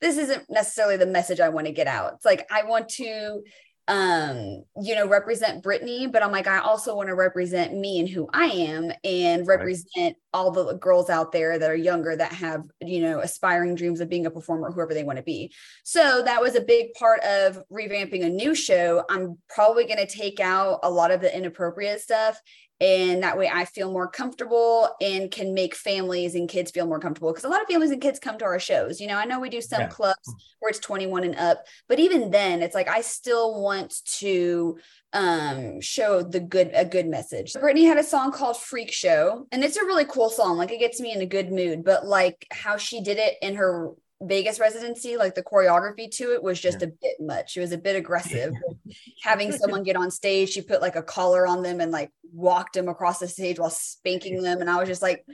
this 0.00 0.16
isn't 0.18 0.44
necessarily 0.50 0.96
the 0.96 1.06
message 1.06 1.40
I 1.40 1.48
want 1.50 1.66
to 1.66 1.72
get 1.72 1.86
out. 1.86 2.14
It's 2.14 2.24
like 2.24 2.46
I 2.50 2.64
want 2.64 2.88
to 2.90 3.42
um 3.88 4.62
you 4.80 4.94
know 4.94 5.08
represent 5.08 5.64
Britney 5.64 6.10
but 6.10 6.22
I'm 6.22 6.30
like 6.30 6.46
I 6.46 6.58
also 6.60 6.94
want 6.94 7.08
to 7.08 7.16
represent 7.16 7.74
me 7.76 7.98
and 7.98 8.08
who 8.08 8.28
I 8.32 8.44
am 8.44 8.92
and 9.02 9.44
Right. 9.44 9.58
represent 9.58 10.16
all 10.32 10.52
the 10.52 10.74
girls 10.74 11.10
out 11.10 11.32
there 11.32 11.58
that 11.58 11.68
are 11.68 11.74
younger 11.74 12.14
that 12.14 12.30
have 12.32 12.62
you 12.80 13.00
know 13.00 13.18
aspiring 13.18 13.74
dreams 13.74 14.00
of 14.00 14.08
being 14.08 14.24
a 14.24 14.30
performer 14.30 14.70
whoever 14.70 14.94
they 14.94 15.02
want 15.02 15.16
to 15.16 15.24
be. 15.24 15.52
So 15.82 16.22
that 16.24 16.40
was 16.40 16.54
a 16.54 16.60
big 16.60 16.94
part 16.94 17.24
of 17.24 17.60
revamping 17.72 18.24
a 18.24 18.28
new 18.30 18.54
show. 18.54 19.04
I'm 19.10 19.36
probably 19.52 19.84
going 19.84 19.98
to 19.98 20.06
take 20.06 20.38
out 20.38 20.78
a 20.84 20.90
lot 20.90 21.10
of 21.10 21.20
the 21.20 21.36
inappropriate 21.36 22.00
stuff 22.00 22.40
and 22.80 23.22
that 23.22 23.38
way 23.38 23.48
I 23.48 23.64
feel 23.64 23.92
more 23.92 24.08
comfortable 24.08 24.90
and 25.00 25.30
can 25.30 25.54
make 25.54 25.74
families 25.74 26.34
and 26.34 26.48
kids 26.48 26.70
feel 26.70 26.86
more 26.86 26.98
comfortable 26.98 27.30
because 27.30 27.44
a 27.44 27.48
lot 27.48 27.62
of 27.62 27.68
families 27.68 27.90
and 27.90 28.00
kids 28.02 28.18
come 28.18 28.38
to 28.38 28.44
our 28.44 28.58
shows. 28.58 29.00
You 29.00 29.06
know, 29.06 29.16
I 29.16 29.24
know 29.24 29.38
we 29.38 29.50
do 29.50 29.60
some 29.60 29.82
Yeah. 29.82 29.86
clubs 29.88 30.34
where 30.58 30.70
it's 30.70 30.78
21 30.80 31.24
and 31.24 31.36
up, 31.36 31.64
but 31.88 32.00
even 32.00 32.30
then 32.30 32.62
it's 32.62 32.74
like 32.74 32.88
I 32.88 33.00
still 33.02 33.60
want 33.62 33.94
to 34.18 34.78
um 35.12 35.80
show 35.80 36.22
the 36.22 36.40
good 36.40 36.70
a 36.74 36.84
good 36.84 37.06
message. 37.06 37.52
Britney 37.52 37.86
had 37.86 37.98
a 37.98 38.04
song 38.04 38.32
called 38.32 38.56
Freak 38.56 38.90
Show 38.90 39.46
and 39.52 39.62
it's 39.62 39.76
a 39.76 39.84
really 39.84 40.04
cool 40.06 40.30
song. 40.30 40.56
Like 40.56 40.72
it 40.72 40.80
gets 40.80 41.00
me 41.00 41.12
in 41.12 41.20
a 41.20 41.26
good 41.26 41.52
mood, 41.52 41.84
but 41.84 42.06
like 42.06 42.46
how 42.50 42.76
she 42.76 43.02
did 43.02 43.18
it 43.18 43.34
in 43.42 43.56
her 43.56 43.90
Vegas 44.22 44.60
residency, 44.60 45.16
like 45.16 45.34
the 45.34 45.42
choreography 45.42 46.10
to 46.16 46.32
it 46.32 46.42
was 46.42 46.60
just 46.60 46.82
a 46.82 46.86
bit 46.86 47.16
much. 47.20 47.56
It 47.56 47.60
was 47.60 47.72
a 47.72 47.78
bit 47.78 47.96
aggressive. 47.96 48.54
Having 49.22 49.52
someone 49.52 49.82
get 49.82 49.96
on 49.96 50.10
stage, 50.10 50.50
she 50.50 50.62
put 50.62 50.80
like 50.80 50.96
a 50.96 51.02
collar 51.02 51.46
on 51.46 51.62
them 51.62 51.80
and 51.80 51.90
like 51.90 52.10
walked 52.32 52.74
them 52.74 52.88
across 52.88 53.18
the 53.18 53.28
stage 53.28 53.58
while 53.58 53.70
spanking 53.70 54.42
them. 54.42 54.60
And 54.60 54.70
I 54.70 54.78
was 54.78 54.88
just 54.88 55.02
like, 55.02 55.24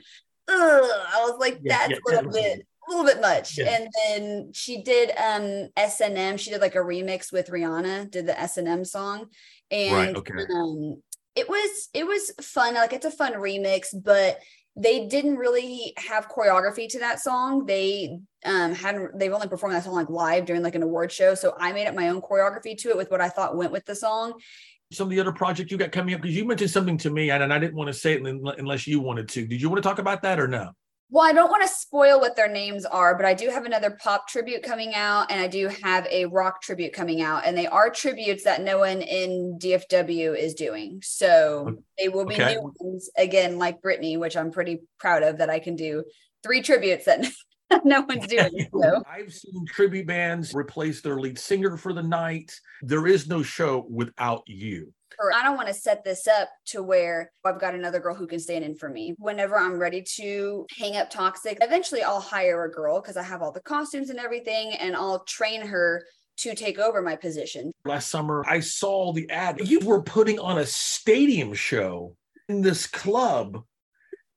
Ugh. 0.47 0.55
I 0.55 1.25
was 1.29 1.37
like, 1.39 1.59
Yeah, 1.61 1.87
that's 1.87 1.91
yeah, 1.91 1.97
a 1.97 2.15
little 2.15 2.31
bit, 2.31 2.59
a 2.59 2.91
little 2.91 3.05
bit 3.05 3.21
much. 3.21 3.57
Yeah. 3.57 3.75
And 3.75 3.89
then 4.07 4.51
she 4.53 4.81
did 4.81 5.11
um 5.11 5.69
S 5.77 6.01
and 6.01 6.17
M. 6.17 6.37
She 6.37 6.49
did 6.49 6.61
like 6.61 6.75
a 6.75 6.79
remix 6.79 7.31
with 7.31 7.49
Rihanna, 7.49 8.09
did 8.09 8.25
the 8.25 8.39
S 8.39 8.57
and 8.57 8.67
M 8.67 8.83
song, 8.83 9.27
and 9.69 10.17
okay. 10.17 10.33
um, 10.53 11.01
it 11.35 11.47
was 11.47 11.89
it 11.93 12.07
was 12.07 12.31
fun. 12.41 12.73
Like 12.73 12.93
it's 12.93 13.05
a 13.05 13.11
fun 13.11 13.33
remix, 13.33 13.87
but 13.93 14.39
they 14.75 15.07
didn't 15.07 15.35
really 15.35 15.93
have 15.97 16.29
choreography 16.29 16.87
to 16.89 16.99
that 16.99 17.19
song. 17.19 17.65
They 17.65 18.19
um 18.45 18.73
hadn't 18.73 19.17
they've 19.19 19.33
only 19.33 19.47
performed 19.47 19.75
that 19.75 19.83
song 19.83 19.95
like 19.95 20.09
live 20.09 20.45
during 20.45 20.63
like 20.63 20.75
an 20.75 20.83
award 20.83 21.11
show. 21.11 21.35
So 21.35 21.55
I 21.59 21.73
made 21.73 21.87
up 21.87 21.95
my 21.95 22.09
own 22.09 22.21
choreography 22.21 22.77
to 22.79 22.89
it 22.89 22.97
with 22.97 23.11
what 23.11 23.21
I 23.21 23.29
thought 23.29 23.57
went 23.57 23.71
with 23.71 23.85
the 23.85 23.95
song. 23.95 24.33
some 24.91 25.07
of 25.07 25.11
the 25.11 25.19
other 25.19 25.31
project 25.31 25.71
you 25.71 25.77
got 25.77 25.91
coming 25.91 26.15
up 26.15 26.21
because 26.21 26.35
you 26.35 26.45
mentioned 26.45 26.71
something 26.71 26.97
to 26.99 27.09
me 27.09 27.29
and, 27.31 27.43
and 27.43 27.53
I 27.53 27.59
didn't 27.59 27.75
want 27.75 27.87
to 27.89 27.93
say 27.93 28.13
it 28.13 28.21
unless 28.23 28.87
you 28.87 28.99
wanted 29.01 29.29
to. 29.29 29.45
Did 29.45 29.61
you 29.61 29.69
want 29.69 29.83
to 29.83 29.87
talk 29.87 29.99
about 29.99 30.21
that 30.23 30.39
or 30.39 30.47
no? 30.47 30.71
Well, 31.11 31.25
I 31.25 31.33
don't 31.33 31.49
want 31.49 31.63
to 31.63 31.75
spoil 31.75 32.19
what 32.19 32.35
their 32.35 32.47
names 32.47 32.85
are, 32.85 33.15
but 33.15 33.25
I 33.25 33.33
do 33.33 33.49
have 33.49 33.65
another 33.65 33.89
pop 33.89 34.27
tribute 34.27 34.61
coming 34.61 34.93
out, 34.93 35.31
and 35.31 35.41
I 35.41 35.47
do 35.47 35.67
have 35.81 36.05
a 36.11 36.25
rock 36.25 36.61
tribute 36.61 36.93
coming 36.93 37.21
out, 37.21 37.47
and 37.47 37.57
they 37.57 37.65
are 37.65 37.89
tributes 37.89 38.43
that 38.43 38.61
no 38.61 38.77
one 38.77 39.01
in 39.01 39.57
DFW 39.59 40.37
is 40.37 40.53
doing. 40.53 41.01
So 41.03 41.65
mm, 41.69 41.83
they 41.97 42.09
will 42.09 42.25
be 42.25 42.35
Okay. 42.35 42.53
new 42.53 42.73
ones 42.79 43.09
again, 43.17 43.57
like 43.57 43.81
Britney, 43.81 44.19
which 44.19 44.37
I'm 44.37 44.51
pretty 44.51 44.81
proud 44.99 45.23
of 45.23 45.39
that 45.39 45.49
I 45.49 45.57
can 45.57 45.75
do 45.75 46.03
three 46.43 46.61
tributes 46.61 47.05
that 47.05 47.25
no 47.83 48.01
one's 48.01 48.27
doing. 48.27 48.69
So 48.79 49.03
I've 49.09 49.33
seen 49.33 49.65
tribute 49.65 50.05
bands 50.05 50.53
replace 50.53 51.01
their 51.01 51.19
lead 51.19 51.39
singer 51.39 51.75
for 51.75 51.91
the 51.91 52.03
night. 52.03 52.53
There 52.83 53.07
is 53.07 53.27
no 53.27 53.41
show 53.41 53.83
without 53.89 54.43
you. 54.45 54.93
Or 55.19 55.33
I 55.33 55.43
don't 55.43 55.57
want 55.57 55.67
to 55.67 55.73
set 55.73 56.03
this 56.03 56.27
up 56.27 56.49
to 56.67 56.81
where 56.81 57.31
I've 57.45 57.59
got 57.59 57.75
another 57.75 57.99
girl 57.99 58.15
who 58.15 58.27
can 58.27 58.39
stand 58.39 58.63
in 58.63 58.75
for 58.75 58.89
me. 58.89 59.13
Whenever 59.17 59.57
I'm 59.57 59.77
ready 59.77 60.03
to 60.15 60.65
hang 60.77 60.97
up 60.97 61.09
toxic, 61.09 61.57
eventually 61.61 62.03
I'll 62.03 62.21
hire 62.21 62.63
a 62.63 62.71
girl 62.71 63.01
because 63.01 63.17
I 63.17 63.23
have 63.23 63.41
all 63.41 63.51
the 63.51 63.59
costumes 63.59 64.09
and 64.09 64.19
everything, 64.19 64.73
and 64.73 64.95
I'll 64.95 65.23
train 65.25 65.61
her 65.61 66.05
to 66.37 66.55
take 66.55 66.79
over 66.79 67.01
my 67.01 67.17
position. 67.17 67.71
Last 67.83 68.09
summer, 68.09 68.45
I 68.47 68.61
saw 68.61 69.11
the 69.11 69.29
ad. 69.29 69.59
You 69.67 69.81
were 69.81 70.01
putting 70.01 70.39
on 70.39 70.59
a 70.59 70.65
stadium 70.65 71.53
show 71.53 72.15
in 72.47 72.61
this 72.61 72.87
club. 72.87 73.61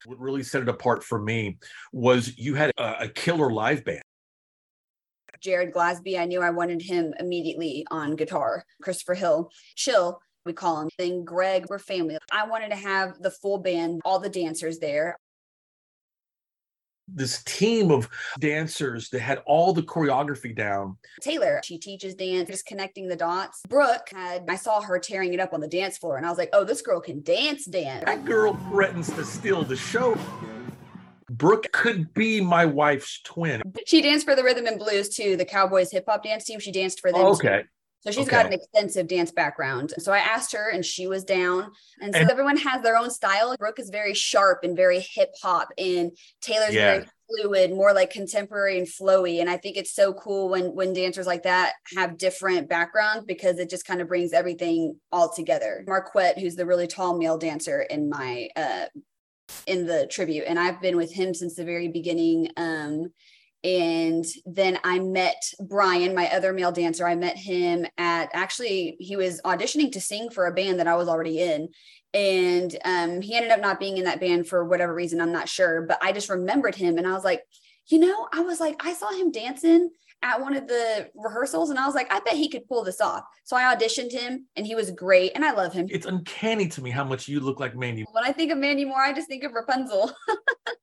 What 0.04 0.18
really 0.18 0.42
set 0.42 0.62
it 0.62 0.68
apart 0.68 1.04
for 1.04 1.20
me 1.20 1.58
was 1.92 2.36
you 2.36 2.56
had 2.56 2.72
a, 2.76 3.04
a 3.04 3.08
killer 3.08 3.52
live 3.52 3.84
band. 3.84 4.02
Jared 5.40 5.72
Glasby, 5.72 6.18
I 6.18 6.24
knew 6.24 6.40
I 6.40 6.50
wanted 6.50 6.82
him 6.82 7.14
immediately 7.18 7.84
on 7.90 8.14
guitar. 8.14 8.64
Christopher 8.80 9.14
Hill, 9.14 9.50
Chill, 9.74 10.20
we 10.44 10.52
call 10.52 10.80
him. 10.80 10.88
Then 10.98 11.24
Greg, 11.24 11.66
we're 11.68 11.78
family. 11.78 12.18
I 12.32 12.46
wanted 12.46 12.70
to 12.70 12.76
have 12.76 13.20
the 13.20 13.30
full 13.30 13.58
band, 13.58 14.00
all 14.04 14.18
the 14.18 14.28
dancers 14.28 14.78
there. 14.78 15.16
This 17.08 17.42
team 17.44 17.90
of 17.90 18.08
dancers 18.40 19.10
that 19.10 19.20
had 19.20 19.42
all 19.44 19.72
the 19.72 19.82
choreography 19.82 20.56
down. 20.56 20.96
Taylor, 21.20 21.60
she 21.62 21.76
teaches 21.76 22.14
dance, 22.14 22.48
just 22.48 22.64
connecting 22.64 23.08
the 23.08 23.16
dots. 23.16 23.60
Brooke 23.68 24.08
had, 24.14 24.44
I 24.48 24.56
saw 24.56 24.80
her 24.80 24.98
tearing 24.98 25.34
it 25.34 25.40
up 25.40 25.52
on 25.52 25.60
the 25.60 25.68
dance 25.68 25.98
floor, 25.98 26.16
and 26.16 26.24
I 26.24 26.30
was 26.30 26.38
like, 26.38 26.50
oh, 26.52 26.64
this 26.64 26.80
girl 26.80 27.00
can 27.00 27.22
dance, 27.22 27.66
dance. 27.66 28.04
That 28.06 28.24
girl 28.24 28.54
threatens 28.70 29.10
to 29.10 29.24
steal 29.24 29.62
the 29.64 29.76
show. 29.76 30.16
Brooke 31.28 31.66
could 31.72 32.14
be 32.14 32.40
my 32.40 32.64
wife's 32.64 33.20
twin. 33.22 33.62
She 33.86 34.00
danced 34.00 34.24
for 34.24 34.36
the 34.36 34.44
rhythm 34.44 34.66
and 34.66 34.78
blues 34.78 35.08
too, 35.08 35.36
the 35.36 35.44
Cowboys 35.44 35.90
hip 35.90 36.04
hop 36.08 36.22
dance 36.22 36.44
team. 36.44 36.60
She 36.60 36.72
danced 36.72 37.00
for 37.00 37.10
them. 37.10 37.20
too. 37.20 37.26
Okay. 38.04 38.12
So 38.14 38.20
she's 38.20 38.28
got 38.28 38.46
an 38.46 38.52
extensive 38.52 39.06
dance 39.06 39.30
background. 39.30 39.94
So 39.98 40.12
I 40.12 40.18
asked 40.18 40.52
her 40.52 40.70
and 40.70 40.84
she 40.84 41.06
was 41.06 41.22
down. 41.24 41.70
And 42.00 42.12
so 42.14 42.20
And- 42.20 42.30
everyone 42.30 42.56
has 42.56 42.82
their 42.82 42.96
own 42.96 43.10
style. 43.10 43.54
Brooke 43.56 43.78
is 43.78 43.90
very 43.90 44.14
sharp 44.14 44.64
and 44.64 44.76
very 44.76 45.00
hip 45.00 45.30
hop 45.40 45.68
and 45.78 46.10
Taylor's 46.40 46.74
Yeah. 46.74 46.94
very 46.94 47.06
fluid, 47.28 47.70
more 47.70 47.92
like 47.92 48.10
contemporary 48.10 48.76
and 48.78 48.88
flowy. 48.88 49.40
And 49.40 49.48
I 49.48 49.56
think 49.56 49.76
it's 49.76 49.92
so 49.94 50.12
cool 50.14 50.48
when 50.48 50.74
when 50.74 50.92
dancers 50.92 51.26
like 51.26 51.44
that 51.44 51.74
have 51.96 52.18
different 52.18 52.68
backgrounds 52.68 53.24
because 53.24 53.58
it 53.58 53.70
just 53.70 53.86
kind 53.86 54.00
of 54.00 54.08
brings 54.08 54.32
everything 54.32 54.96
all 55.12 55.32
together. 55.32 55.84
Marquette, 55.86 56.38
who's 56.38 56.56
the 56.56 56.66
really 56.66 56.88
tall 56.88 57.16
male 57.16 57.38
dancer 57.38 57.82
in 57.82 58.08
my 58.08 58.48
uh 58.56 58.86
in 59.66 59.86
the 59.86 60.06
tribute 60.06 60.44
and 60.46 60.58
I've 60.58 60.80
been 60.80 60.96
with 60.96 61.12
him 61.12 61.34
since 61.34 61.54
the 61.54 61.64
very 61.64 61.88
beginning 61.88 62.48
um 62.56 63.12
and 63.64 64.24
then 64.44 64.78
I 64.82 64.98
met 64.98 65.40
Brian, 65.60 66.14
my 66.14 66.28
other 66.28 66.52
male 66.52 66.72
dancer. 66.72 67.06
I 67.06 67.14
met 67.14 67.36
him 67.36 67.86
at 67.96 68.28
actually, 68.32 68.96
he 68.98 69.14
was 69.16 69.40
auditioning 69.42 69.92
to 69.92 70.00
sing 70.00 70.30
for 70.30 70.46
a 70.46 70.54
band 70.54 70.80
that 70.80 70.88
I 70.88 70.96
was 70.96 71.08
already 71.08 71.40
in. 71.40 71.68
And 72.12 72.76
um, 72.84 73.20
he 73.20 73.36
ended 73.36 73.52
up 73.52 73.60
not 73.60 73.78
being 73.78 73.98
in 73.98 74.04
that 74.04 74.20
band 74.20 74.48
for 74.48 74.64
whatever 74.64 74.92
reason, 74.92 75.20
I'm 75.20 75.32
not 75.32 75.48
sure. 75.48 75.82
But 75.82 75.98
I 76.02 76.12
just 76.12 76.28
remembered 76.28 76.74
him 76.74 76.98
and 76.98 77.06
I 77.06 77.12
was 77.12 77.24
like, 77.24 77.42
you 77.86 77.98
know, 77.98 78.28
I 78.32 78.40
was 78.40 78.60
like, 78.60 78.84
I 78.84 78.92
saw 78.94 79.10
him 79.12 79.30
dancing 79.30 79.90
at 80.22 80.40
one 80.40 80.54
of 80.54 80.66
the 80.66 81.08
rehearsals 81.14 81.70
and 81.70 81.78
I 81.78 81.86
was 81.86 81.94
like, 81.94 82.12
I 82.12 82.20
bet 82.20 82.34
he 82.34 82.48
could 82.48 82.66
pull 82.68 82.84
this 82.84 83.00
off. 83.00 83.24
So 83.44 83.56
I 83.56 83.74
auditioned 83.74 84.12
him 84.12 84.46
and 84.56 84.66
he 84.66 84.74
was 84.74 84.90
great 84.90 85.32
and 85.34 85.44
I 85.44 85.52
love 85.52 85.72
him. 85.72 85.86
It's 85.88 86.06
uncanny 86.06 86.68
to 86.68 86.82
me 86.82 86.90
how 86.90 87.04
much 87.04 87.28
you 87.28 87.40
look 87.40 87.60
like 87.60 87.76
Mandy. 87.76 88.04
When 88.10 88.24
I 88.24 88.32
think 88.32 88.52
of 88.52 88.58
Mandy 88.58 88.84
Moore, 88.84 89.02
I 89.02 89.12
just 89.12 89.28
think 89.28 89.44
of 89.44 89.52
Rapunzel. 89.52 90.12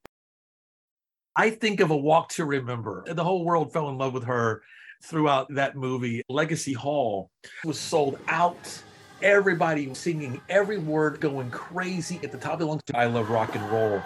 I 1.35 1.49
think 1.51 1.79
of 1.79 1.91
a 1.91 1.97
walk 1.97 2.29
to 2.29 2.45
remember. 2.45 3.03
The 3.07 3.23
whole 3.23 3.45
world 3.45 3.71
fell 3.71 3.89
in 3.89 3.97
love 3.97 4.13
with 4.13 4.25
her 4.25 4.61
throughout 5.03 5.47
that 5.53 5.75
movie. 5.75 6.21
Legacy 6.29 6.73
Hall 6.73 7.31
was 7.63 7.79
sold 7.79 8.19
out. 8.27 8.83
Everybody 9.21 9.87
was 9.87 9.97
singing 9.97 10.41
every 10.49 10.77
word, 10.77 11.19
going 11.19 11.51
crazy 11.51 12.19
at 12.23 12.31
the 12.31 12.37
top 12.37 12.53
of 12.53 12.59
the 12.59 12.65
lungs. 12.65 12.81
I 12.93 13.05
love 13.05 13.29
rock 13.29 13.55
and 13.55 13.71
roll. 13.71 14.01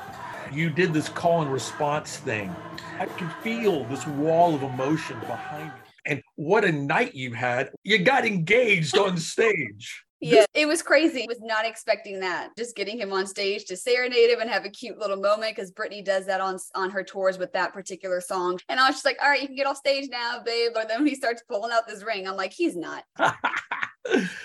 You 0.52 0.70
did 0.70 0.94
this 0.94 1.10
call 1.10 1.42
and 1.42 1.52
response 1.52 2.18
thing. 2.18 2.54
I 3.00 3.06
could 3.06 3.32
feel 3.44 3.86
this 3.86 4.06
wall 4.06 4.56
of 4.56 4.64
emotion 4.64 5.20
behind 5.22 5.72
you. 5.76 5.84
And 6.06 6.22
what 6.36 6.66
a 6.66 6.72
night 6.72 7.16
you 7.16 7.34
had. 7.34 7.72
You 7.84 8.00
got 8.00 8.26
engaged 8.26 8.98
on 8.98 9.18
stage. 9.18 10.04
Yeah, 10.24 10.46
it 10.54 10.66
was 10.68 10.82
crazy. 10.82 11.24
I 11.24 11.26
was 11.28 11.42
not 11.42 11.66
expecting 11.66 12.22
that. 12.22 12.52
Just 12.58 12.78
getting 12.78 12.98
him 12.98 13.12
on 13.12 13.28
stage 13.28 13.66
to 13.66 13.76
serenade 13.76 14.30
him 14.30 14.40
and 14.40 14.50
have 14.50 14.64
a 14.64 14.70
cute 14.70 14.98
little 14.98 15.18
moment 15.18 15.56
because 15.56 15.72
Britney 15.72 16.04
does 16.04 16.26
that 16.28 16.40
on 16.40 16.58
on 16.76 16.90
her 16.92 17.04
tours 17.04 17.38
with 17.38 17.52
that 17.54 17.74
particular 17.74 18.22
song. 18.22 18.58
And 18.70 18.80
I 18.80 18.88
was 18.88 18.96
just 18.96 19.06
like, 19.06 19.18
all 19.22 19.30
right, 19.30 19.42
you 19.42 19.48
can 19.48 19.58
get 19.58 19.68
off 19.68 19.78
stage 19.78 20.08
now, 20.10 20.42
babe. 20.44 20.72
But 20.74 20.88
then 20.88 21.00
when 21.00 21.08
he 21.08 21.16
starts 21.16 21.44
pulling 21.50 21.74
out 21.74 21.88
this 21.88 22.04
ring, 22.04 22.26
I'm 22.26 22.38
like, 22.38 22.54
he's 22.54 22.78
not. 22.78 23.04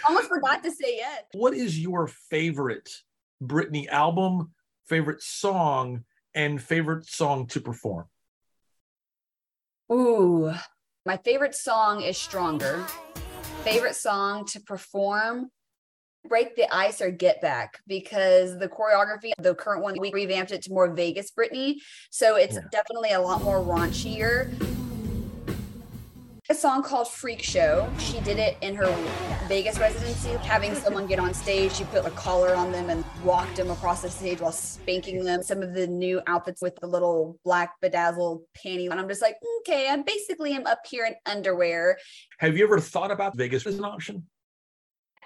Almost 0.08 0.28
forgot 0.28 0.64
to 0.64 0.70
say 0.70 0.96
yes. 0.96 1.22
what 1.32 1.54
is 1.54 1.78
your 1.78 2.08
favorite 2.08 2.90
Britney 3.40 3.86
album, 3.86 4.50
favorite 4.86 5.22
song, 5.22 6.04
and 6.34 6.60
favorite 6.60 7.06
song 7.06 7.46
to 7.48 7.60
perform? 7.60 8.06
Ooh, 9.92 10.52
my 11.06 11.16
favorite 11.18 11.54
song 11.54 12.02
is 12.02 12.18
Stronger. 12.18 12.84
Favorite 13.62 13.94
song 13.94 14.44
to 14.46 14.60
perform. 14.60 15.50
Break 16.28 16.56
the 16.56 16.72
Ice 16.74 17.00
or 17.00 17.10
Get 17.10 17.40
Back 17.40 17.80
because 17.86 18.58
the 18.58 18.68
choreography, 18.68 19.32
the 19.38 19.54
current 19.54 19.82
one, 19.82 19.96
we 19.98 20.12
revamped 20.12 20.52
it 20.52 20.62
to 20.62 20.72
more 20.72 20.92
Vegas 20.92 21.30
Britney. 21.30 21.76
So 22.10 22.36
it's 22.36 22.54
Yeah. 22.54 22.60
definitely 22.70 23.12
a 23.12 23.20
lot 23.20 23.42
more 23.42 23.60
raunchier. 23.60 24.52
A 26.50 26.54
song 26.54 26.82
called 26.82 27.08
Freak 27.10 27.42
Show. 27.42 27.90
She 27.98 28.20
did 28.20 28.38
it 28.38 28.56
in 28.62 28.74
her 28.74 28.86
Vegas 29.48 29.78
residency, 29.78 30.30
having 30.46 30.74
someone 30.74 31.06
get 31.06 31.18
on 31.18 31.34
stage. 31.34 31.72
She 31.72 31.84
put 31.84 32.06
a 32.06 32.10
collar 32.12 32.54
on 32.54 32.72
them 32.72 32.88
and 32.88 33.04
walked 33.22 33.56
them 33.56 33.70
across 33.70 34.00
the 34.00 34.08
stage 34.08 34.40
while 34.40 34.52
spanking 34.52 35.24
them. 35.24 35.42
Some 35.42 35.62
of 35.62 35.74
the 35.74 35.86
new 35.86 36.22
outfits 36.26 36.62
with 36.62 36.74
the 36.76 36.86
little 36.86 37.38
black 37.44 37.74
bedazzled 37.82 38.44
panty. 38.56 38.90
And 38.90 38.98
I'm 38.98 39.08
just 39.08 39.20
like, 39.20 39.36
okay, 39.60 39.90
I 39.90 39.96
basically 39.96 40.54
am 40.54 40.66
up 40.66 40.80
here 40.88 41.04
in 41.04 41.14
underwear. 41.26 41.98
Have 42.38 42.56
you 42.56 42.64
ever 42.64 42.80
thought 42.80 43.10
about 43.10 43.36
Vegas 43.36 43.66
as 43.66 43.76
an 43.78 43.84
option? 43.84 44.26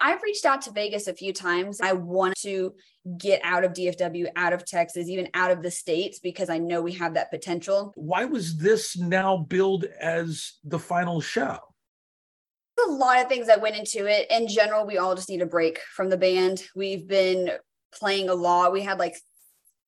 I've 0.03 0.21
reached 0.21 0.45
out 0.45 0.61
to 0.63 0.71
Vegas 0.71 1.07
a 1.07 1.13
few 1.13 1.31
times. 1.31 1.79
I 1.79 1.93
want 1.93 2.35
to 2.41 2.73
get 3.17 3.39
out 3.41 3.63
of 3.63 3.71
DFW, 3.71 4.27
out 4.35 4.51
of 4.51 4.65
Texas, 4.65 5.07
even 5.07 5.29
out 5.33 5.49
of 5.49 5.63
the 5.63 5.71
States 5.71 6.19
because 6.19 6.49
I 6.49 6.57
know 6.57 6.81
we 6.81 6.91
have 6.93 7.13
that 7.13 7.31
potential. 7.31 7.93
Why 7.95 8.25
was 8.25 8.57
this 8.57 8.97
now 8.97 9.37
billed 9.37 9.85
as 10.01 10.55
the 10.65 10.77
final 10.77 11.21
show? 11.21 11.57
A 12.85 12.91
lot 12.91 13.21
of 13.21 13.29
things 13.29 13.47
that 13.47 13.61
went 13.61 13.77
into 13.77 14.05
it. 14.05 14.29
In 14.29 14.49
general, 14.49 14.85
we 14.85 14.97
all 14.97 15.15
just 15.15 15.29
need 15.29 15.41
a 15.41 15.45
break 15.45 15.79
from 15.95 16.09
the 16.09 16.17
band. 16.17 16.63
We've 16.75 17.07
been 17.07 17.51
playing 17.93 18.27
a 18.27 18.33
lot. 18.33 18.73
We 18.73 18.81
had 18.81 18.99
like 18.99 19.15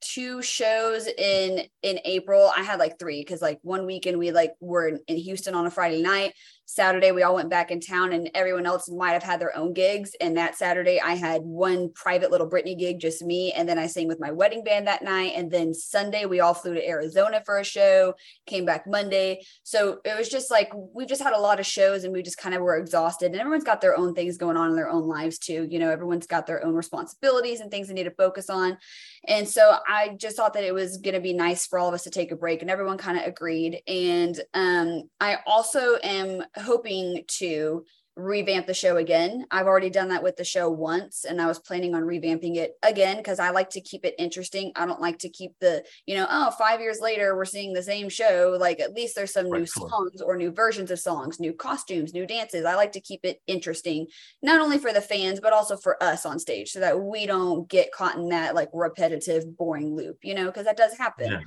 two 0.05 0.41
shows 0.41 1.07
in 1.07 1.65
in 1.81 1.99
April. 2.05 2.51
I 2.55 2.61
had 2.63 2.79
like 2.79 2.99
three 2.99 3.21
because 3.21 3.41
like 3.41 3.59
one 3.63 3.85
weekend 3.85 4.19
we 4.19 4.31
like 4.31 4.53
were 4.59 4.99
in, 5.07 5.17
Houston 5.17 5.55
on 5.55 5.65
a 5.65 5.71
Friday 5.71 6.01
night. 6.01 6.33
Saturday 6.67 7.11
we 7.11 7.21
all 7.21 7.35
went 7.35 7.49
back 7.49 7.69
in 7.69 7.79
town 7.79 8.11
and 8.11 8.29
everyone 8.33 8.65
else 8.65 8.89
might 8.89 9.11
have 9.11 9.23
had 9.23 9.39
their 9.39 9.55
own 9.55 9.73
gigs. 9.73 10.11
And 10.19 10.37
that 10.37 10.55
Saturday 10.55 10.99
I 10.99 11.13
had 11.13 11.41
one 11.41 11.91
private 11.93 12.31
little 12.31 12.49
Britney 12.49 12.77
gig, 12.77 12.99
just 12.99 13.23
me. 13.23 13.51
And 13.51 13.69
then 13.69 13.77
I 13.77 13.87
sang 13.87 14.07
with 14.07 14.19
my 14.19 14.31
wedding 14.31 14.63
band 14.63 14.87
that 14.87 15.03
night. 15.03 15.33
And 15.35 15.51
then 15.51 15.73
Sunday 15.73 16.25
we 16.25 16.39
all 16.39 16.53
flew 16.53 16.73
to 16.73 16.87
Arizona 16.87 17.41
for 17.45 17.59
a 17.59 17.63
show, 17.63 18.15
came 18.45 18.65
back 18.65 18.87
Monday. 18.87 19.43
So 19.63 19.99
it 20.03 20.17
was 20.17 20.29
just 20.29 20.49
like 20.49 20.71
we 20.73 21.05
just 21.05 21.21
had 21.21 21.33
a 21.33 21.39
lot 21.39 21.59
of 21.59 21.65
shows 21.65 22.03
and 22.03 22.13
we 22.13 22.23
just 22.23 22.37
kind 22.37 22.55
of 22.55 22.61
were 22.61 22.77
exhausted. 22.77 23.31
And 23.31 23.39
everyone's 23.39 23.63
got 23.63 23.81
their 23.81 23.97
own 23.97 24.13
things 24.13 24.37
going 24.37 24.57
on 24.57 24.69
in 24.69 24.75
their 24.75 24.89
own 24.89 25.07
lives 25.07 25.37
too. 25.37 25.67
You 25.69 25.79
know, 25.79 25.91
everyone's 25.91 26.27
got 26.27 26.47
their 26.47 26.63
own 26.63 26.73
responsibilities 26.73 27.59
and 27.59 27.69
things 27.69 27.87
they 27.87 27.93
need 27.93 28.03
to 28.03 28.11
focus 28.11 28.49
on. 28.49 28.77
And 29.27 29.47
so 29.47 29.77
I 29.87 30.15
just 30.17 30.37
thought 30.37 30.53
that 30.53 30.63
it 30.63 30.73
was 30.73 30.97
going 30.97 31.15
to 31.15 31.21
be 31.21 31.33
nice 31.33 31.65
for 31.65 31.79
all 31.79 31.87
of 31.87 31.93
us 31.93 32.03
to 32.03 32.09
take 32.09 32.31
a 32.31 32.35
break, 32.35 32.61
and 32.61 32.71
everyone 32.71 32.97
kind 32.97 33.17
of 33.17 33.25
agreed. 33.25 33.81
And 33.87 34.39
um, 34.53 35.03
I 35.19 35.39
also 35.45 35.95
am 36.03 36.43
hoping 36.55 37.23
to 37.39 37.85
revamp 38.15 38.67
the 38.67 38.73
show 38.73 38.97
again. 38.97 39.45
I've 39.51 39.67
already 39.67 39.89
done 39.89 40.09
that 40.09 40.23
with 40.23 40.37
the 40.37 40.43
show 40.43 40.69
once, 40.69 41.25
and 41.25 41.41
I 41.41 41.47
was 41.47 41.59
planning 41.59 41.93
on 41.95 42.03
revamping 42.03 42.55
it 42.55 42.73
again 42.83 43.17
because 43.17 43.39
I 43.39 43.49
like 43.49 43.69
to 43.71 43.81
keep 43.81 44.05
it 44.05 44.15
interesting. 44.17 44.71
I 44.75 44.85
don't 44.85 45.01
like 45.01 45.19
to 45.19 45.29
keep 45.29 45.51
the, 45.59 45.83
you 46.05 46.15
know, 46.15 46.25
oh, 46.29 46.51
five 46.51 46.79
years 46.79 46.99
later, 47.01 47.35
we're 47.35 47.45
seeing 47.45 47.73
the 47.73 47.83
same 47.83 48.09
show. 48.09 48.55
Like 48.59 48.79
at 48.79 48.93
least 48.93 49.15
there's 49.15 49.33
some 49.33 49.51
new 49.51 49.59
Right, 49.59 49.67
sure. 49.67 49.89
songs 49.89 50.21
or 50.21 50.37
new 50.37 50.51
versions 50.51 50.91
of 50.91 50.99
songs, 50.99 51.39
new 51.39 51.53
costumes, 51.53 52.13
new 52.13 52.25
dances. 52.25 52.65
I 52.65 52.75
like 52.75 52.93
to 52.93 53.01
keep 53.01 53.21
it 53.23 53.41
interesting 53.47 54.07
not 54.41 54.61
only 54.61 54.77
for 54.77 54.93
the 54.93 55.01
fans 55.01 55.39
but 55.39 55.53
also 55.53 55.77
for 55.77 56.01
us 56.01 56.25
on 56.25 56.39
stage 56.39 56.71
so 56.71 56.79
that 56.79 56.99
we 56.99 57.25
don't 57.25 57.67
get 57.69 57.91
caught 57.91 58.15
in 58.15 58.29
that 58.29 58.55
like 58.55 58.69
repetitive 58.73 59.57
boring 59.57 59.95
loop 59.95 60.17
you 60.23 60.33
know 60.33 60.45
because 60.45 60.65
that 60.65 60.77
does 60.77 60.97
happen 60.97 61.29
Yeah. 61.31 61.39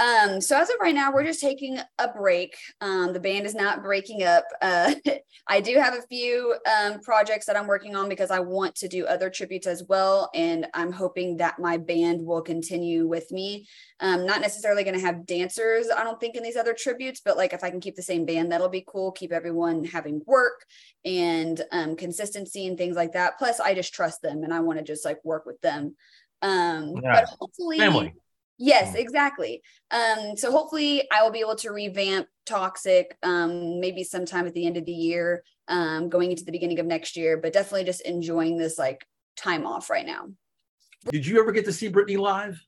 Um 0.00 0.40
so 0.40 0.58
as 0.58 0.68
of 0.70 0.76
right 0.80 0.94
now 0.94 1.12
we're 1.12 1.24
just 1.24 1.40
taking 1.40 1.78
a 1.98 2.08
break 2.08 2.56
um 2.80 3.12
the 3.12 3.20
band 3.20 3.46
is 3.46 3.54
not 3.54 3.82
breaking 3.82 4.22
up 4.22 4.44
uh 4.62 4.92
i 5.48 5.60
do 5.60 5.76
have 5.76 5.94
a 5.94 6.02
few 6.02 6.56
um 6.78 7.00
projects 7.00 7.46
that 7.46 7.56
i'm 7.56 7.66
working 7.66 7.94
on 7.94 8.08
because 8.08 8.30
i 8.30 8.40
want 8.40 8.74
to 8.74 8.88
do 8.88 9.06
other 9.06 9.30
tributes 9.30 9.66
as 9.66 9.84
well 9.88 10.30
and 10.34 10.66
i'm 10.74 10.90
hoping 10.90 11.36
that 11.36 11.58
my 11.58 11.76
band 11.76 12.24
will 12.24 12.42
continue 12.42 13.06
with 13.06 13.30
me 13.30 13.66
um 14.00 14.26
not 14.26 14.40
necessarily 14.40 14.82
going 14.82 14.98
to 14.98 15.04
have 15.04 15.26
dancers 15.26 15.88
i 15.96 16.02
don't 16.02 16.18
think 16.18 16.34
in 16.34 16.42
these 16.42 16.56
other 16.56 16.74
tributes 16.74 17.20
but 17.24 17.36
like 17.36 17.52
if 17.52 17.62
i 17.62 17.70
can 17.70 17.80
keep 17.80 17.94
the 17.94 18.02
same 18.02 18.24
band 18.24 18.50
that'll 18.50 18.68
be 18.68 18.84
cool 18.86 19.12
keep 19.12 19.32
everyone 19.32 19.84
having 19.84 20.22
work 20.26 20.64
and 21.04 21.62
um, 21.72 21.96
consistency 21.96 22.66
and 22.66 22.76
things 22.76 22.96
like 22.96 23.12
that. 23.12 23.38
Plus, 23.38 23.60
I 23.60 23.74
just 23.74 23.94
trust 23.94 24.22
them 24.22 24.42
and 24.44 24.52
I 24.52 24.60
want 24.60 24.78
to 24.78 24.84
just 24.84 25.04
like 25.04 25.18
work 25.24 25.46
with 25.46 25.60
them. 25.60 25.96
Um, 26.42 26.94
Yeah. 27.02 27.12
But 27.12 27.24
hopefully, 27.38 27.78
Family. 27.78 28.14
Yes, 28.60 28.94
Mm. 28.94 29.00
exactly. 29.00 29.62
Um, 29.90 30.36
so 30.36 30.52
hopefully, 30.52 31.08
I 31.10 31.24
will 31.24 31.32
be 31.32 31.40
able 31.40 31.56
to 31.56 31.70
revamp 31.72 32.28
Toxic 32.46 33.16
um, 33.24 33.80
maybe 33.80 34.04
sometime 34.04 34.46
at 34.46 34.54
the 34.54 34.66
end 34.66 34.76
of 34.76 34.84
the 34.84 34.92
year, 34.92 35.42
um, 35.68 36.08
going 36.08 36.30
into 36.30 36.44
the 36.44 36.52
beginning 36.52 36.78
of 36.78 36.86
next 36.86 37.16
year. 37.16 37.36
But 37.36 37.52
definitely 37.52 37.84
just 37.84 38.02
enjoying 38.02 38.56
this 38.56 38.78
like 38.78 39.04
time 39.36 39.66
off 39.66 39.90
right 39.90 40.06
now. 40.06 40.28
Did 41.10 41.26
you 41.26 41.40
ever 41.40 41.50
get 41.50 41.64
to 41.64 41.72
see 41.72 41.88
Britney 41.90 42.18
live? 42.18 42.60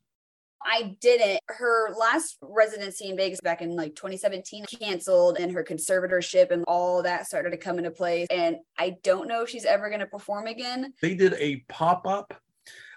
I 0.64 0.96
didn't. 1.00 1.40
Her 1.48 1.92
last 1.98 2.36
residency 2.40 3.08
in 3.10 3.16
Vegas 3.16 3.40
back 3.40 3.62
in 3.62 3.74
like 3.74 3.96
2017 3.96 4.64
canceled 4.80 5.36
and 5.38 5.50
her 5.52 5.64
conservatorship 5.64 6.52
and 6.52 6.62
all 6.68 7.02
that 7.02 7.26
started 7.26 7.50
to 7.50 7.56
come 7.56 7.78
into 7.78 7.90
place. 7.90 8.28
And 8.30 8.58
I 8.78 8.96
don't 9.02 9.26
know 9.26 9.42
if 9.42 9.48
she's 9.50 9.64
ever 9.64 9.88
going 9.88 10.00
to 10.00 10.06
perform 10.06 10.46
again. 10.46 10.94
They 11.02 11.14
did 11.16 11.34
a 11.34 11.56
pop 11.68 12.06
up 12.06 12.32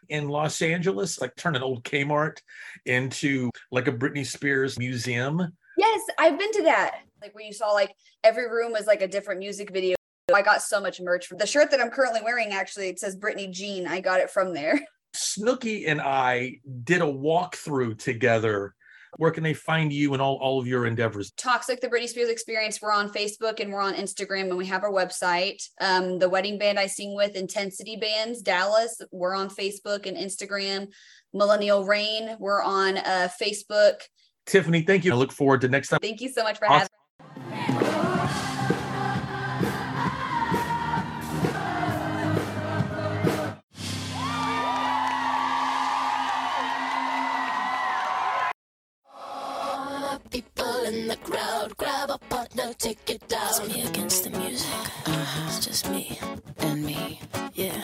in 0.10 0.30
Los 0.30 0.62
Angeles, 0.62 1.20
like 1.22 1.36
turn 1.36 1.56
an 1.56 1.64
old 1.64 1.84
Kmart 1.84 2.38
into 2.86 3.50
like 3.72 3.88
a 3.88 3.92
Britney 3.92 4.26
Spears 4.26 4.78
museum. 4.80 5.56
Yes, 5.78 6.02
I've 6.18 6.40
been 6.40 6.52
to 6.54 6.64
that. 6.64 7.00
Like 7.22 7.34
where 7.36 7.44
you 7.44 7.54
saw 7.54 7.72
like 7.72 7.94
every 8.24 8.50
room 8.50 8.72
was 8.72 8.88
like 8.88 9.02
a 9.02 9.08
different 9.08 9.40
music 9.40 9.72
video. 9.72 9.96
I 10.34 10.42
got 10.42 10.62
so 10.62 10.82
much 10.82 11.00
merch 11.00 11.28
from 11.28 11.38
the 11.38 11.46
shirt 11.46 11.72
that 11.72 11.80
I'm 11.80 11.90
currently 11.90 12.22
wearing. 12.24 12.52
Actually, 12.52 12.90
it 12.90 13.00
says 13.00 13.16
Britney 13.16 13.52
Jean. 13.52 13.88
I 13.88 14.00
got 14.00 14.20
it 14.20 14.30
from 14.30 14.54
there. 14.54 14.80
Snooki 15.16 15.88
and 15.88 16.02
I 16.02 16.60
did 16.84 17.02
a 17.02 17.06
walkthrough 17.06 17.98
together. 18.00 18.76
Where 19.18 19.32
can 19.32 19.44
they 19.44 19.54
find 19.54 19.92
you 19.92 20.14
and 20.14 20.22
all, 20.22 20.38
all 20.42 20.60
of 20.60 20.68
your 20.68 20.86
endeavors? 20.86 21.32
Toxic, 21.32 21.82
the 21.82 21.88
Britney 21.88 22.08
Spears 22.08 22.30
Experience. 22.30 22.82
We're 22.82 22.92
on 22.92 23.10
Facebook 23.10 23.60
and 23.60 23.72
we're 23.72 23.82
on 23.82 23.94
Instagram 23.94 24.50
and 24.50 24.58
we 24.58 24.66
have 24.66 24.84
our 24.84 24.92
website. 24.92 25.62
Um, 25.80 26.20
the 26.20 26.30
wedding 26.30 26.58
band 26.58 26.80
I 26.80 26.88
sing 26.88 27.16
with, 27.16 27.36
Intensity 27.36 27.96
Bands, 27.96 28.42
Dallas. 28.42 29.02
We're 29.12 29.36
on 29.36 29.50
Facebook 29.50 30.06
and 30.06 30.18
Instagram. 30.18 30.88
Millennial 31.34 31.86
Rain. 31.86 32.36
We're 32.40 32.64
on 32.64 32.98
uh, 32.98 33.30
Facebook. 33.42 34.02
Tiffany, 34.46 34.82
thank 34.82 35.06
you. 35.06 35.12
I 35.12 35.16
look 35.16 35.32
forward 35.32 35.62
to 35.62 35.68
next 35.68 35.90
time. 35.90 36.00
Thank 36.02 36.22
you 36.22 36.30
so 36.30 36.44
much 36.44 36.60
for 36.60 36.66
Awesome. 36.66 36.80
having 36.80 36.90
Take 52.86 53.10
it 53.10 53.28
down. 53.28 53.48
It's 53.48 53.68
me 53.68 53.82
against 53.82 54.26
the 54.26 54.30
music. 54.30 54.70
Uh-huh. 55.08 55.46
It's 55.48 55.66
just 55.66 55.90
me 55.90 56.20
and 56.60 56.86
me. 56.86 57.20
Yeah. 57.56 57.82